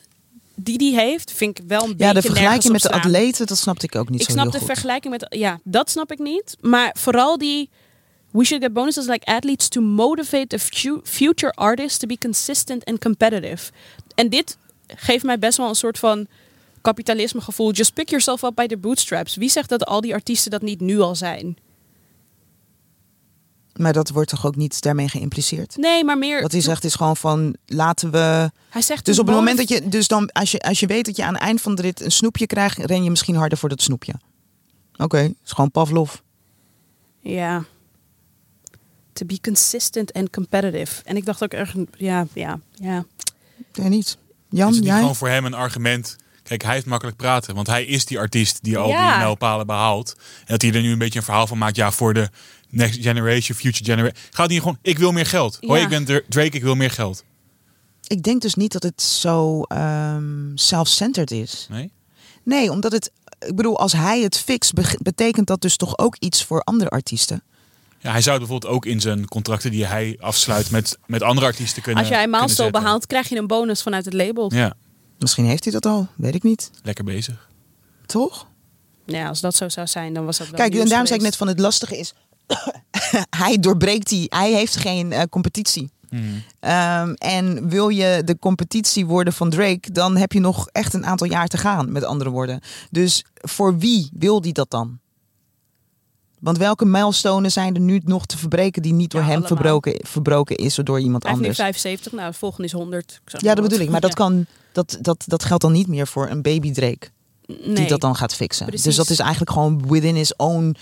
[0.55, 3.59] die die heeft, vind ik wel een beetje Ja, de vergelijking met de atleten, dat
[3.59, 4.67] snapte ik ook niet Ik zo snap heel de goed.
[4.67, 6.57] vergelijking met, ja, dat snap ik niet.
[6.61, 7.71] Maar vooral die,
[8.31, 12.85] we should get bonuses like athletes to motivate the fu- future artists to be consistent
[12.85, 13.71] and competitive.
[14.15, 16.27] En dit geeft mij best wel een soort van
[16.81, 17.73] kapitalisme gevoel.
[17.73, 19.37] Just pick yourself up by the bootstraps.
[19.37, 21.57] Wie zegt dat al die artiesten dat niet nu al zijn?
[23.77, 25.77] Maar dat wordt toch ook niet daarmee geïmpliceerd?
[25.77, 26.43] Nee, maar meer.
[26.43, 28.51] Wat hij zegt is gewoon van, laten we...
[28.69, 31.05] Hij zegt Dus op het moment dat je, dus dan, als je, als je weet
[31.05, 33.59] dat je aan het eind van de rit een snoepje krijgt, ren je misschien harder
[33.59, 34.13] voor dat snoepje.
[34.97, 36.15] Oké, is gewoon Pavlov.
[37.21, 37.65] Ja.
[39.13, 41.03] To be consistent and competitive.
[41.05, 43.05] En ik dacht ook erg, ja, ja, ja.
[43.73, 44.19] Nee, niet.
[44.49, 44.99] Jan, is het niet jij?
[44.99, 46.17] gewoon voor hem een argument?
[46.43, 49.09] Kijk, hij heeft makkelijk praten, want hij is die artiest die al Ja.
[49.11, 50.15] die mijlpalen behaalt.
[50.39, 51.77] En dat hij er nu een beetje een verhaal van maakt.
[51.77, 52.31] Ja, voor de
[52.75, 54.17] next generation, future generation.
[54.31, 55.59] Gaat hij gewoon, ik wil meer geld.
[55.61, 55.85] Hoi, Ja.
[55.85, 57.25] ik ben Dra- Drake, ik wil meer geld.
[58.07, 61.67] Ik denk dus niet dat het zo ehm self-centered is.
[61.71, 61.93] Nee?
[62.43, 66.17] Nee, omdat het, ik bedoel, als hij het fixt, be- betekent dat dus toch ook
[66.19, 67.43] iets voor andere artiesten.
[67.99, 71.47] Ja, hij zou het bijvoorbeeld ook in zijn contracten die hij afsluit met, met andere
[71.47, 74.53] artiesten kunnen Als jij een milestone behaalt, krijg je een bonus vanuit het label.
[74.55, 74.75] Ja, Ja,
[75.19, 76.71] Misschien heeft hij dat al, weet ik niet.
[76.83, 77.49] lekker bezig.
[78.07, 78.47] Toch?
[79.27, 81.37] als dat zo zou zijn, dan was dat wel Kijk, en daarom zei ik net
[81.37, 82.15] van het lastige is,
[83.45, 85.93] hij doorbreekt die, hij heeft geen eh, competitie.
[86.61, 91.07] Ehm, en wil je de competitie worden van Drake, dan heb je nog echt een
[91.07, 92.61] aantal jaar te gaan, met andere woorden.
[92.91, 94.99] Dus voor wie wil die dat dan?
[96.41, 100.01] Want welke milestones zijn er nu nog te verbreken die niet door Ja, hem verbroken,
[100.07, 101.65] verbroken is of door iemand Hij heeft nu anders?
[101.65, 103.21] 75, nou, de volgende is 100.
[103.25, 103.91] Ik zeg Ja, dat bedoel ik.
[103.91, 107.09] Maar dat, kan, dat, dat, dat geldt dan niet meer voor een baby Drake
[107.47, 108.67] die dat dan gaat fixen.
[108.67, 108.85] Precies.
[108.85, 110.77] Dus dat is eigenlijk gewoon within his own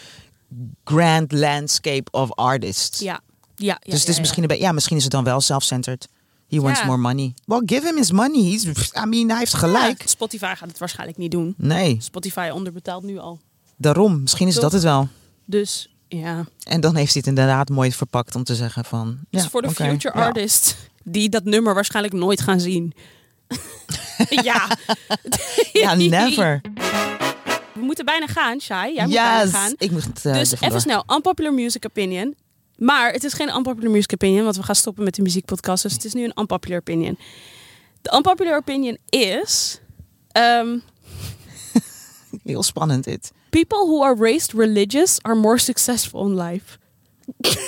[0.85, 2.99] grand landscape of artists.
[2.99, 3.21] Ja,
[3.57, 5.41] ja, ja dus het is ja, misschien een beetje, ja, misschien is het dan wel
[5.41, 6.09] self-centered.
[6.49, 6.87] He wants Ja.
[6.87, 7.35] more money.
[7.45, 8.51] Well, give him his money.
[8.51, 9.59] He's, I mean, hij heeft ja.
[9.59, 10.03] gelijk.
[10.03, 11.55] Ja, Spotify gaat het waarschijnlijk niet doen.
[11.57, 13.41] Nee, Spotify onderbetaalt nu al.
[13.77, 14.21] daarom.
[14.21, 14.63] Misschien is Toch?
[14.63, 15.09] dat het wel.
[15.45, 19.19] Dus ja, En dan heeft hij het inderdaad mooi verpakt om te zeggen van...
[19.31, 20.25] Ja, dus voor de future ja.
[20.25, 22.93] artists die dat nummer waarschijnlijk nooit gaan zien.
[24.49, 24.67] ja.
[25.73, 26.61] Ja, never.
[27.93, 28.95] We moeten bijna gaan, Shai.
[28.95, 29.75] Jij moet bijna gaan.
[29.79, 32.37] Ik moet uh, Dus even snel, unpopular music opinion.
[32.77, 35.83] Maar het is geen unpopular music opinion, want we gaan stoppen met de muziekpodcast.
[35.83, 37.19] Dus het is nu een unpopular opinion.
[38.03, 39.81] De unpopular opinion is...
[40.33, 40.79] ehm,
[42.45, 43.33] Heel spannend dit.
[43.51, 46.79] people who are raised religious are more successful in life.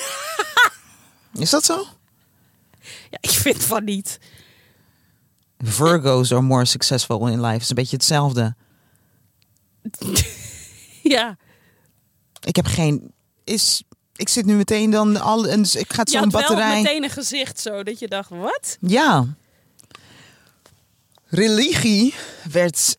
[1.45, 1.87] Is dat zo?
[3.11, 4.19] Ja, ik vind van niet.
[5.59, 7.61] Virgo's are more successful in life.
[7.61, 8.55] is een beetje hetzelfde.
[11.03, 11.37] Ja,
[12.41, 13.13] Ik heb geen...
[13.45, 13.83] Is,
[14.17, 15.47] ik zit nu meteen dan al...
[15.47, 16.83] En ik ga zo'n had wel batterij...
[16.83, 18.77] meteen een gezicht zo, dat je dacht, wat?
[18.81, 19.27] Ja.
[21.27, 22.15] Religie
[22.51, 22.97] werd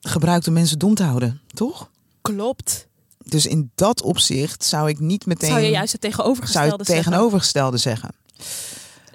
[0.00, 1.90] gebruikt om mensen dom te houden, toch?
[2.22, 2.86] Klopt.
[3.18, 5.50] Dus in dat opzicht zou ik niet meteen...
[5.50, 7.04] Zou je juist het zou tegenovergestelde ik het zeggen?
[7.12, 8.10] tegenovergestelde zeggen.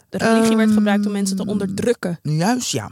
[0.10, 2.20] De religie werd Ehm, gebruikt om mensen te onderdrukken.
[2.22, 2.92] Juist, ja.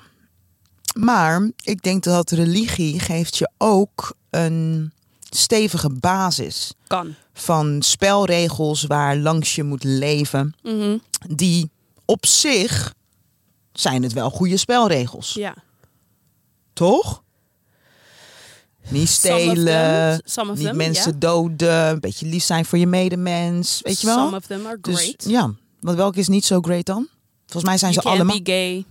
[0.99, 4.91] Maar ik denk dat religie geeft je ook een
[5.29, 7.13] stevige basis Kan.
[7.33, 10.55] van spelregels waar langs je moet leven.
[10.63, 10.97] Mhm.
[11.29, 11.69] Die
[12.05, 12.93] op zich
[13.73, 15.55] zijn het wel goede spelregels, Ja.
[16.73, 17.23] toch?
[18.87, 22.87] Niet Some of stelen, them- niet them, mensen doden, een beetje lief zijn voor je
[22.87, 24.17] medemens, weet je wel?
[24.25, 25.23] Some of them are Dus great.
[25.27, 27.07] ja, want welke is niet zo great dan?
[27.45, 28.41] Volgens mij zijn you ze allemaal.
[28.41, 28.85] be gay.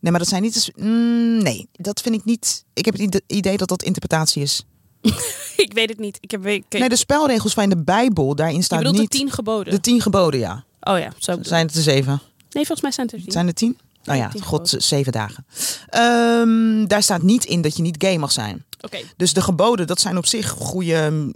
[0.00, 0.70] Nee, maar dat zijn niet.
[0.76, 2.64] mm, nee, dat vind ik niet.
[2.74, 4.64] Ik heb het ide- idee dat dat interpretatie is.
[5.56, 6.18] ik weet het niet.
[6.20, 9.10] Ik heb, ik, Nee, de spelregels van de Bijbel, daarin bedoelt niet.
[9.12, 9.72] de tien geboden?
[9.72, 10.64] de tien geboden, ja.
[10.80, 12.12] Oh ja, zo Zijn het er zeven?
[12.50, 13.32] Nee, volgens mij zijn het er tien.
[13.32, 13.78] Zijn er tien?
[14.04, 14.82] Nou Ja, ja, tien God geboden.
[14.88, 15.46] zeven dagen.
[15.88, 18.64] Ehm, daar staat niet in dat je niet gay mag zijn.
[18.80, 21.34] Oké, Dus de geboden, dat zijn op zich goede mm,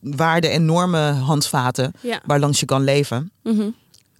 [0.00, 2.20] waarden en normen handvaten ja.
[2.26, 3.30] waar langs je kan leven.
[3.42, 3.68] Mhm.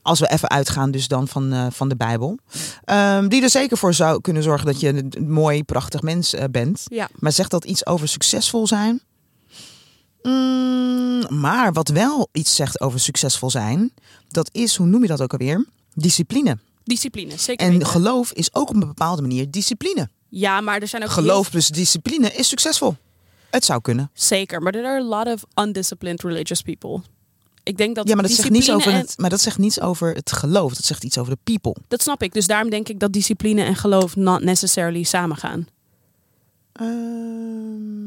[0.06, 2.38] Als we even uitgaan dus dan van, eh, van de Bijbel.
[2.84, 6.44] Ehm, die er zeker voor zou kunnen zorgen dat je een mooi, prachtig mens eh,
[6.50, 6.82] bent.
[6.84, 7.08] Ja.
[7.14, 9.00] Maar zegt dat iets over succesvol zijn?
[10.22, 13.92] Mm, maar wat wel iets zegt over succesvol zijn,
[14.28, 15.66] dat is, hoe noem je dat ook alweer?
[15.94, 16.58] Discipline.
[16.84, 17.86] Discipline, zeker En weten.
[17.86, 20.08] geloof is ook op een bepaalde manier discipline.
[20.28, 22.96] Ja, maar er zijn ook Geloof plus discipline is succesvol.
[23.50, 24.10] Het zou kunnen.
[24.14, 27.02] zeker, maar there are a lot of undisciplined religious people.
[27.66, 30.14] Ik denk dat Ja, maar dat, zegt niets over het, maar dat zegt niets over
[30.14, 30.74] het geloof.
[30.74, 31.76] Dat zegt iets over de people.
[31.88, 32.32] Dat snap ik.
[32.32, 35.66] Dus daarom denk ik dat discipline en geloof not necessarily samengaan.
[36.72, 37.98] Ehm,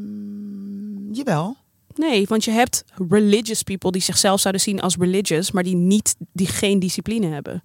[1.12, 1.56] jawel.
[1.94, 6.16] Nee, want je hebt religious people die zichzelf zouden zien als religious, maar die niet,
[6.32, 7.62] die geen discipline hebben.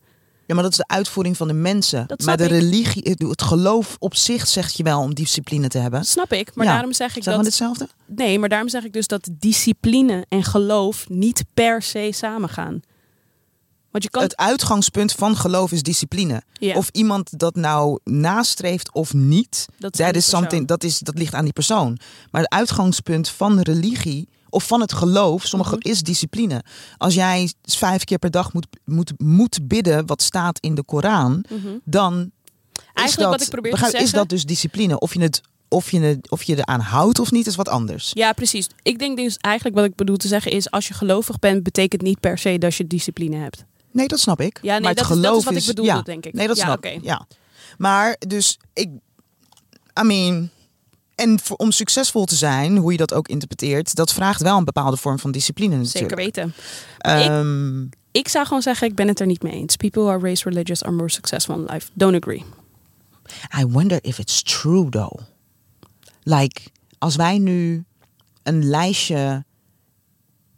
[0.48, 2.08] Ja, maar dat is de uitvoering van de mensen.
[2.08, 2.50] Dat maar de ik.
[2.50, 6.00] religie, het- geloof op zich zegt je wel om discipline te hebben.
[6.00, 6.72] Dat snap ik, maar Ja.
[6.72, 7.46] daarom zeg ik Zeg maar dat.
[7.46, 7.89] hetzelfde?
[8.06, 12.80] Nee, maar daarom zeg ik dus dat discipline en geloof niet per se samengaan.
[13.91, 14.22] Want je kan.
[14.24, 16.41] Het uitgangspunt van geloof is discipline.
[16.76, 21.34] Of iemand dat nou nastreeft of niet, Dat that is something, dat, is, dat ligt
[21.34, 21.98] aan die persoon.
[22.32, 25.89] Maar het uitgangspunt van religie of van het geloof, sommige Mhm.
[25.89, 26.64] is discipline.
[26.97, 31.43] Als jij vijf keer per dag moet, moet, moet bidden wat staat in de Koran,
[31.49, 31.68] Mhm.
[31.84, 34.99] dan is Eigenlijk dat, wat ik probeer te is dat dus discipline.
[34.99, 38.12] Of je, het, of, je het, of je eraan houdt of niet, is wat anders.
[38.14, 38.68] Ja, precies.
[38.82, 42.01] Ik denk dus eigenlijk wat ik bedoel te zeggen is: als je gelovig bent, betekent
[42.01, 43.64] niet per se dat je discipline hebt.
[43.91, 44.60] Nee, dat snap ik.
[44.62, 46.01] Ja, nee, maar het dat is- dat wat ik bedoelde, ja.
[46.01, 46.34] denk ik.
[46.34, 46.88] Nee, dat Ja, snap oké.
[46.88, 47.03] ik.
[47.03, 47.28] Ja.
[47.78, 48.89] Maar dus ik,
[50.01, 50.49] I mean,
[51.16, 54.66] en voor, om succesvol te zijn, hoe je dat ook interpreteert, dat vraagt wel een
[54.66, 55.97] bepaalde vorm van discipline natuurlijk.
[55.97, 56.53] Zeker weten.
[56.97, 59.76] Ehm, Ik zou gewoon zeggen: ik ben het er niet mee eens.
[59.76, 61.89] People who are raised religious are more successful in life.
[61.93, 62.43] Don't agree.
[63.59, 65.20] I wonder if it's true though.
[66.24, 66.61] Like,
[66.97, 67.84] als wij nu
[68.43, 69.43] een lijstje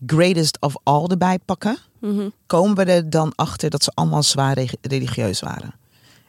[0.06, 2.30] greatest of all erbij pakken, Mhm.
[2.48, 5.74] komen we er dan achter dat ze allemaal zwaar religieus waren.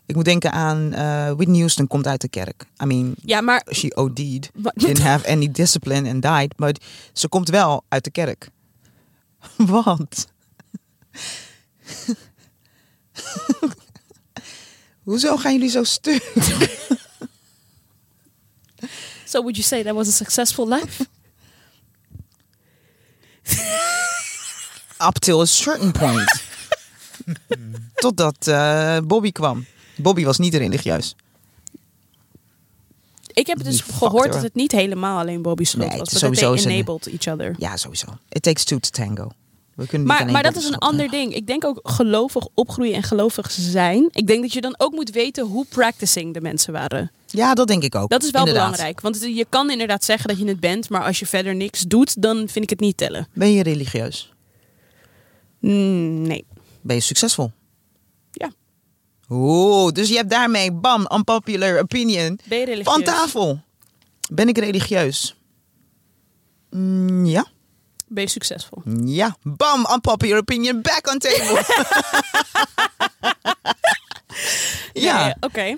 [0.09, 2.65] Ik moet denken aan eh Whitney Houston komt uit de kerk.
[2.83, 4.51] I mean, Ja, maar she OD'd.
[4.75, 6.59] Didn't have any discipline and died.
[6.59, 6.75] Maar
[7.13, 8.51] ze komt wel uit de kerk.
[9.57, 10.29] Wat?
[15.05, 16.23] Hoezo gaan jullie zo stuk?
[19.25, 21.07] so would you say that was a successful life?
[25.01, 26.43] Up till a certain point.
[27.95, 29.67] Totdat eh, Bobby kwam.
[29.99, 31.15] Bobby was niet religieus.
[33.33, 36.13] Ik heb dus fucked gehoord dat het niet helemaal alleen Bobby's schuld Nee, was.
[36.13, 37.55] Maar dat sowieso they enabled each other.
[37.59, 38.07] Ja, sowieso.
[38.29, 39.31] It takes two to tango.
[39.75, 41.35] We kunnen niet Maar, maar dat Bobby is een ander ding.
[41.35, 44.09] Ik denk ook gelovig opgroeien en gelovig zijn.
[44.13, 47.11] Ik denk dat je dan ook moet weten hoe practicing de mensen waren.
[47.27, 48.11] Ja, dat denk ik ook.
[48.11, 48.71] Dat is wel Inderdaad.
[48.71, 49.01] belangrijk.
[49.01, 52.23] Want je kan inderdaad zeggen dat je het bent, maar als je verder niks doet,
[52.23, 53.29] dan vind ik het niet tellen.
[53.33, 54.33] Ben je religieus?
[55.59, 56.45] Mm, nee.
[56.81, 57.51] Ben je succesvol?
[58.33, 58.51] Ja.
[59.29, 62.41] Oeh, dus je hebt daarmee, bam, unpopular opinion.
[62.45, 62.95] Ben je religieus?
[62.95, 63.61] Van tafel.
[64.31, 65.37] Ben ik religieus?
[66.71, 67.47] Mm, ja.
[68.07, 68.83] Ben je succesvol?
[69.05, 69.37] Ja.
[69.43, 71.65] Bam, unpopular opinion, back on table.
[75.09, 75.37] ja.
[75.41, 75.77] Oké.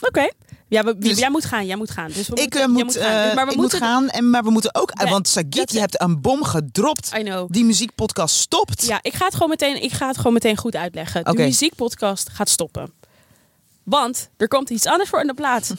[0.00, 0.30] Oké.
[0.68, 2.06] Ja, we- Dus- jij moet gaan, jij moet gaan.
[2.06, 3.24] Dus we Ik moeten, moet, gaan.
[3.26, 4.90] Dus- maar we ik moeten moet gaan, en, maar we moeten ook...
[5.04, 7.10] Ja, want Sagit, je hebt een bom gedropt.
[7.18, 7.50] I know.
[7.52, 8.86] Die muziekpodcast stopt.
[8.86, 11.24] Ja, ik ga het gewoon meteen, ik ga het gewoon meteen goed uitleggen.
[11.24, 12.92] De muziekpodcast gaat stoppen.
[13.88, 15.68] Want er komt iets anders voor in de plaats.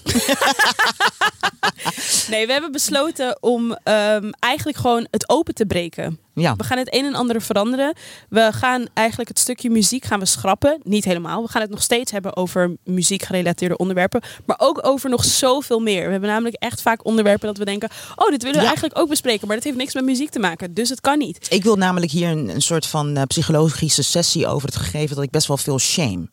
[2.30, 6.20] nee, we hebben besloten om ehm, eigenlijk gewoon het open te breken.
[6.34, 6.56] Ja.
[6.56, 7.96] We gaan het een en ander veranderen.
[8.30, 10.80] We gaan eigenlijk het stukje muziek gaan we schrappen.
[10.84, 11.42] Niet helemaal.
[11.44, 14.22] We gaan het nog steeds hebben over muziekgerelateerde onderwerpen.
[14.46, 16.06] Maar ook over nog zoveel meer.
[16.06, 17.90] We hebben namelijk echt vaak onderwerpen dat we denken...
[18.16, 18.68] oh, dit willen we Ja.
[18.68, 19.48] eigenlijk ook bespreken.
[19.48, 20.74] Maar dat heeft niks met muziek te maken.
[20.74, 21.48] Dus het kan niet.
[21.50, 25.24] Ik wil namelijk hier een, een soort van eh, psychologische sessie over het gegeven dat
[25.26, 26.28] ik best wel veel shame.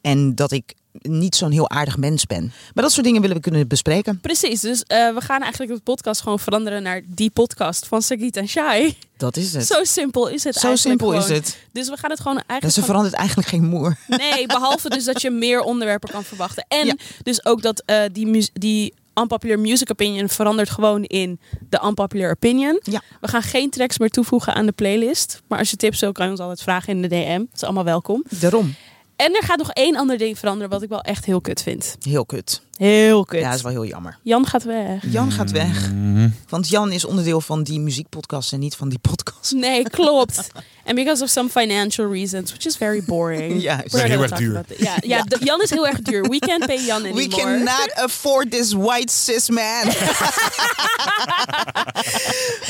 [0.00, 2.52] En dat ik niet zo'n heel aardig mens ben.
[2.74, 4.20] Maar dat soort dingen willen we kunnen bespreken.
[4.20, 8.36] Precies, dus eh, we gaan eigenlijk de podcast gewoon veranderen naar die podcast van Sagit
[8.36, 8.96] en Shai.
[9.16, 9.66] Dat is het.
[9.66, 11.58] Zo simpel is het Zo eigenlijk simpel is het.
[11.72, 12.74] Dus we gaan het gewoon Dus eigenlijk...
[12.74, 13.96] ze gewoon- verandert eigenlijk geen moer.
[14.06, 16.64] Nee, behalve dus dat je meer onderwerpen kan verwachten.
[16.68, 16.94] En Ja.
[17.22, 22.80] dus ook dat eh, die, die unpopular music opinion verandert gewoon in de unpopular opinion.
[22.82, 23.00] Ja.
[23.20, 25.42] We gaan geen tracks meer toevoegen aan de playlist.
[25.46, 27.38] Maar als je tips wil, kan je ons altijd vragen in de DM.
[27.40, 28.24] Het is allemaal welkom.
[28.28, 28.74] Daarom.
[29.20, 31.96] En er gaat nog één ander ding veranderen wat ik wel echt heel kut vind.
[32.02, 32.60] Heel kut.
[32.76, 33.40] Heel kut.
[33.40, 34.18] Ja, dat is wel heel jammer.
[34.22, 35.02] Jan gaat weg.
[35.06, 35.90] Jan gaat weg.
[35.92, 36.28] Mhm.
[36.48, 39.52] Want Jan is onderdeel van die muziekpodcast en niet van die podcast.
[39.52, 40.50] Nee, klopt.
[40.84, 43.62] And because of some financial reasons, which is very boring.
[43.62, 44.64] Ja, heel gonna erg duur.
[44.78, 46.22] Ja, ja, Jan is heel erg duur.
[46.22, 47.28] We can't pay Jan anymore.
[47.28, 49.86] We cannot afford this white cis man.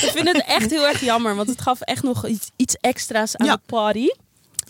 [0.00, 3.36] Ik vind het echt heel erg jammer, want het gaf echt nog iets, iets extra's
[3.36, 3.54] aan Ja.
[3.54, 4.08] de party.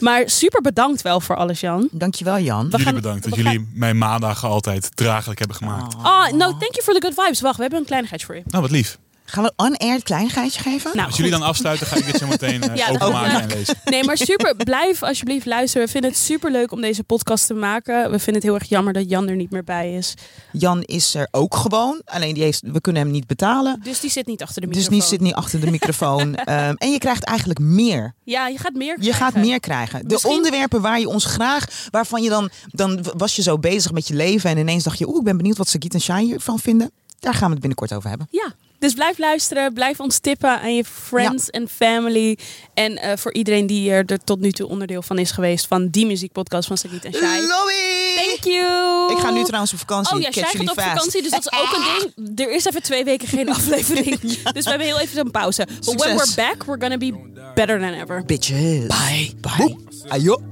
[0.00, 1.88] Maar super bedankt wel voor alles, Jan.
[1.92, 2.64] Dankjewel Jan.
[2.64, 5.94] We Jullie gaan- bedankt dat jullie mijn maandagen altijd draaglijk hebben gemaakt.
[6.02, 7.40] Ah, no, thank you for the good vibes.
[7.40, 8.42] Wacht, we hebben een kleinigheidje voor je.
[8.46, 8.98] Nou, wat lief.
[9.30, 10.90] Gaan we on-air kleinigheidje geven?
[10.94, 13.40] Nou, Als jullie dan afsluiten, ga ik dit zo meteen eh, Ja, openmaken ook.
[13.50, 13.74] en lezen.
[13.90, 14.56] Nee, maar super.
[14.56, 15.86] Blijf alsjeblieft luisteren.
[15.86, 18.02] We vinden het super leuk om deze podcast te maken.
[18.10, 20.14] We vinden het heel erg jammer dat Jan er niet meer bij is.
[20.52, 22.00] Jan is er ook gewoon.
[22.04, 23.80] Alleen die heeft, we kunnen hem niet betalen.
[23.82, 24.98] Dus die zit niet achter de Dus microfoon.
[25.00, 26.34] die zit niet achter de microfoon.
[26.50, 28.14] Ehm, en je krijgt eigenlijk meer.
[28.24, 30.08] Ja, je gaat meer Je gaat meer krijgen.
[30.08, 34.08] De onderwerpen waar je ons graag, waarvan je dan, dan was je zo bezig met
[34.08, 36.58] je leven en ineens dacht je, oeh, ik ben benieuwd wat Sagit en Shai hiervan
[36.58, 36.90] vinden.
[37.20, 38.28] Daar gaan we het binnenkort over hebben.
[38.30, 39.72] Ja, dus blijf luisteren.
[39.72, 42.38] Blijf ons tippen aan je friends en family.
[42.74, 45.88] En eh, voor iedereen die er, er tot nu toe onderdeel van is geweest van
[45.88, 47.40] die muziekpodcast van Sagit en Shai.
[47.40, 48.26] Lobby!
[48.26, 49.12] Thank you.
[49.12, 50.16] Ik ga nu trouwens op vakantie.
[50.16, 50.88] Oh ja, Shai gaat op fast.
[50.88, 52.38] vakantie, dus dat is ook een ding.
[52.48, 54.20] Er is even twee weken geen aflevering.
[54.52, 55.66] Dus we hebben heel even een pauze.
[55.84, 57.12] But when we're back, we're gonna be
[57.54, 58.24] better than ever.
[58.24, 58.86] Bitches.
[58.86, 59.30] Bye.
[59.40, 59.76] Bye.
[60.08, 60.42] Ayo.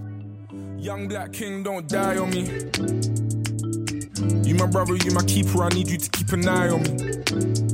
[0.81, 2.45] Young black king, don't die on me.
[4.43, 5.65] You my brother, you my keeper.
[5.65, 7.68] I need you to keep an eye on me.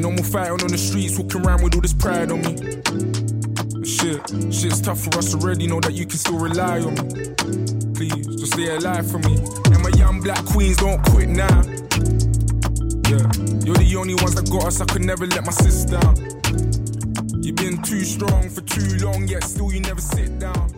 [0.00, 2.56] No more fighting on the streets, walking around with all this pride on me.
[3.84, 4.20] Shit,
[4.52, 5.66] shit's tough for us already.
[5.66, 7.34] Know that you can still rely on me.
[7.94, 9.36] Please, just stay alive for me.
[9.72, 11.62] And my young black queens don't quit now.
[13.06, 13.28] Yeah,
[13.62, 14.80] you're the only ones that got us.
[14.80, 16.16] I could never let my sister down.
[17.42, 20.72] You've been too strong for too long, yet still you never sit down.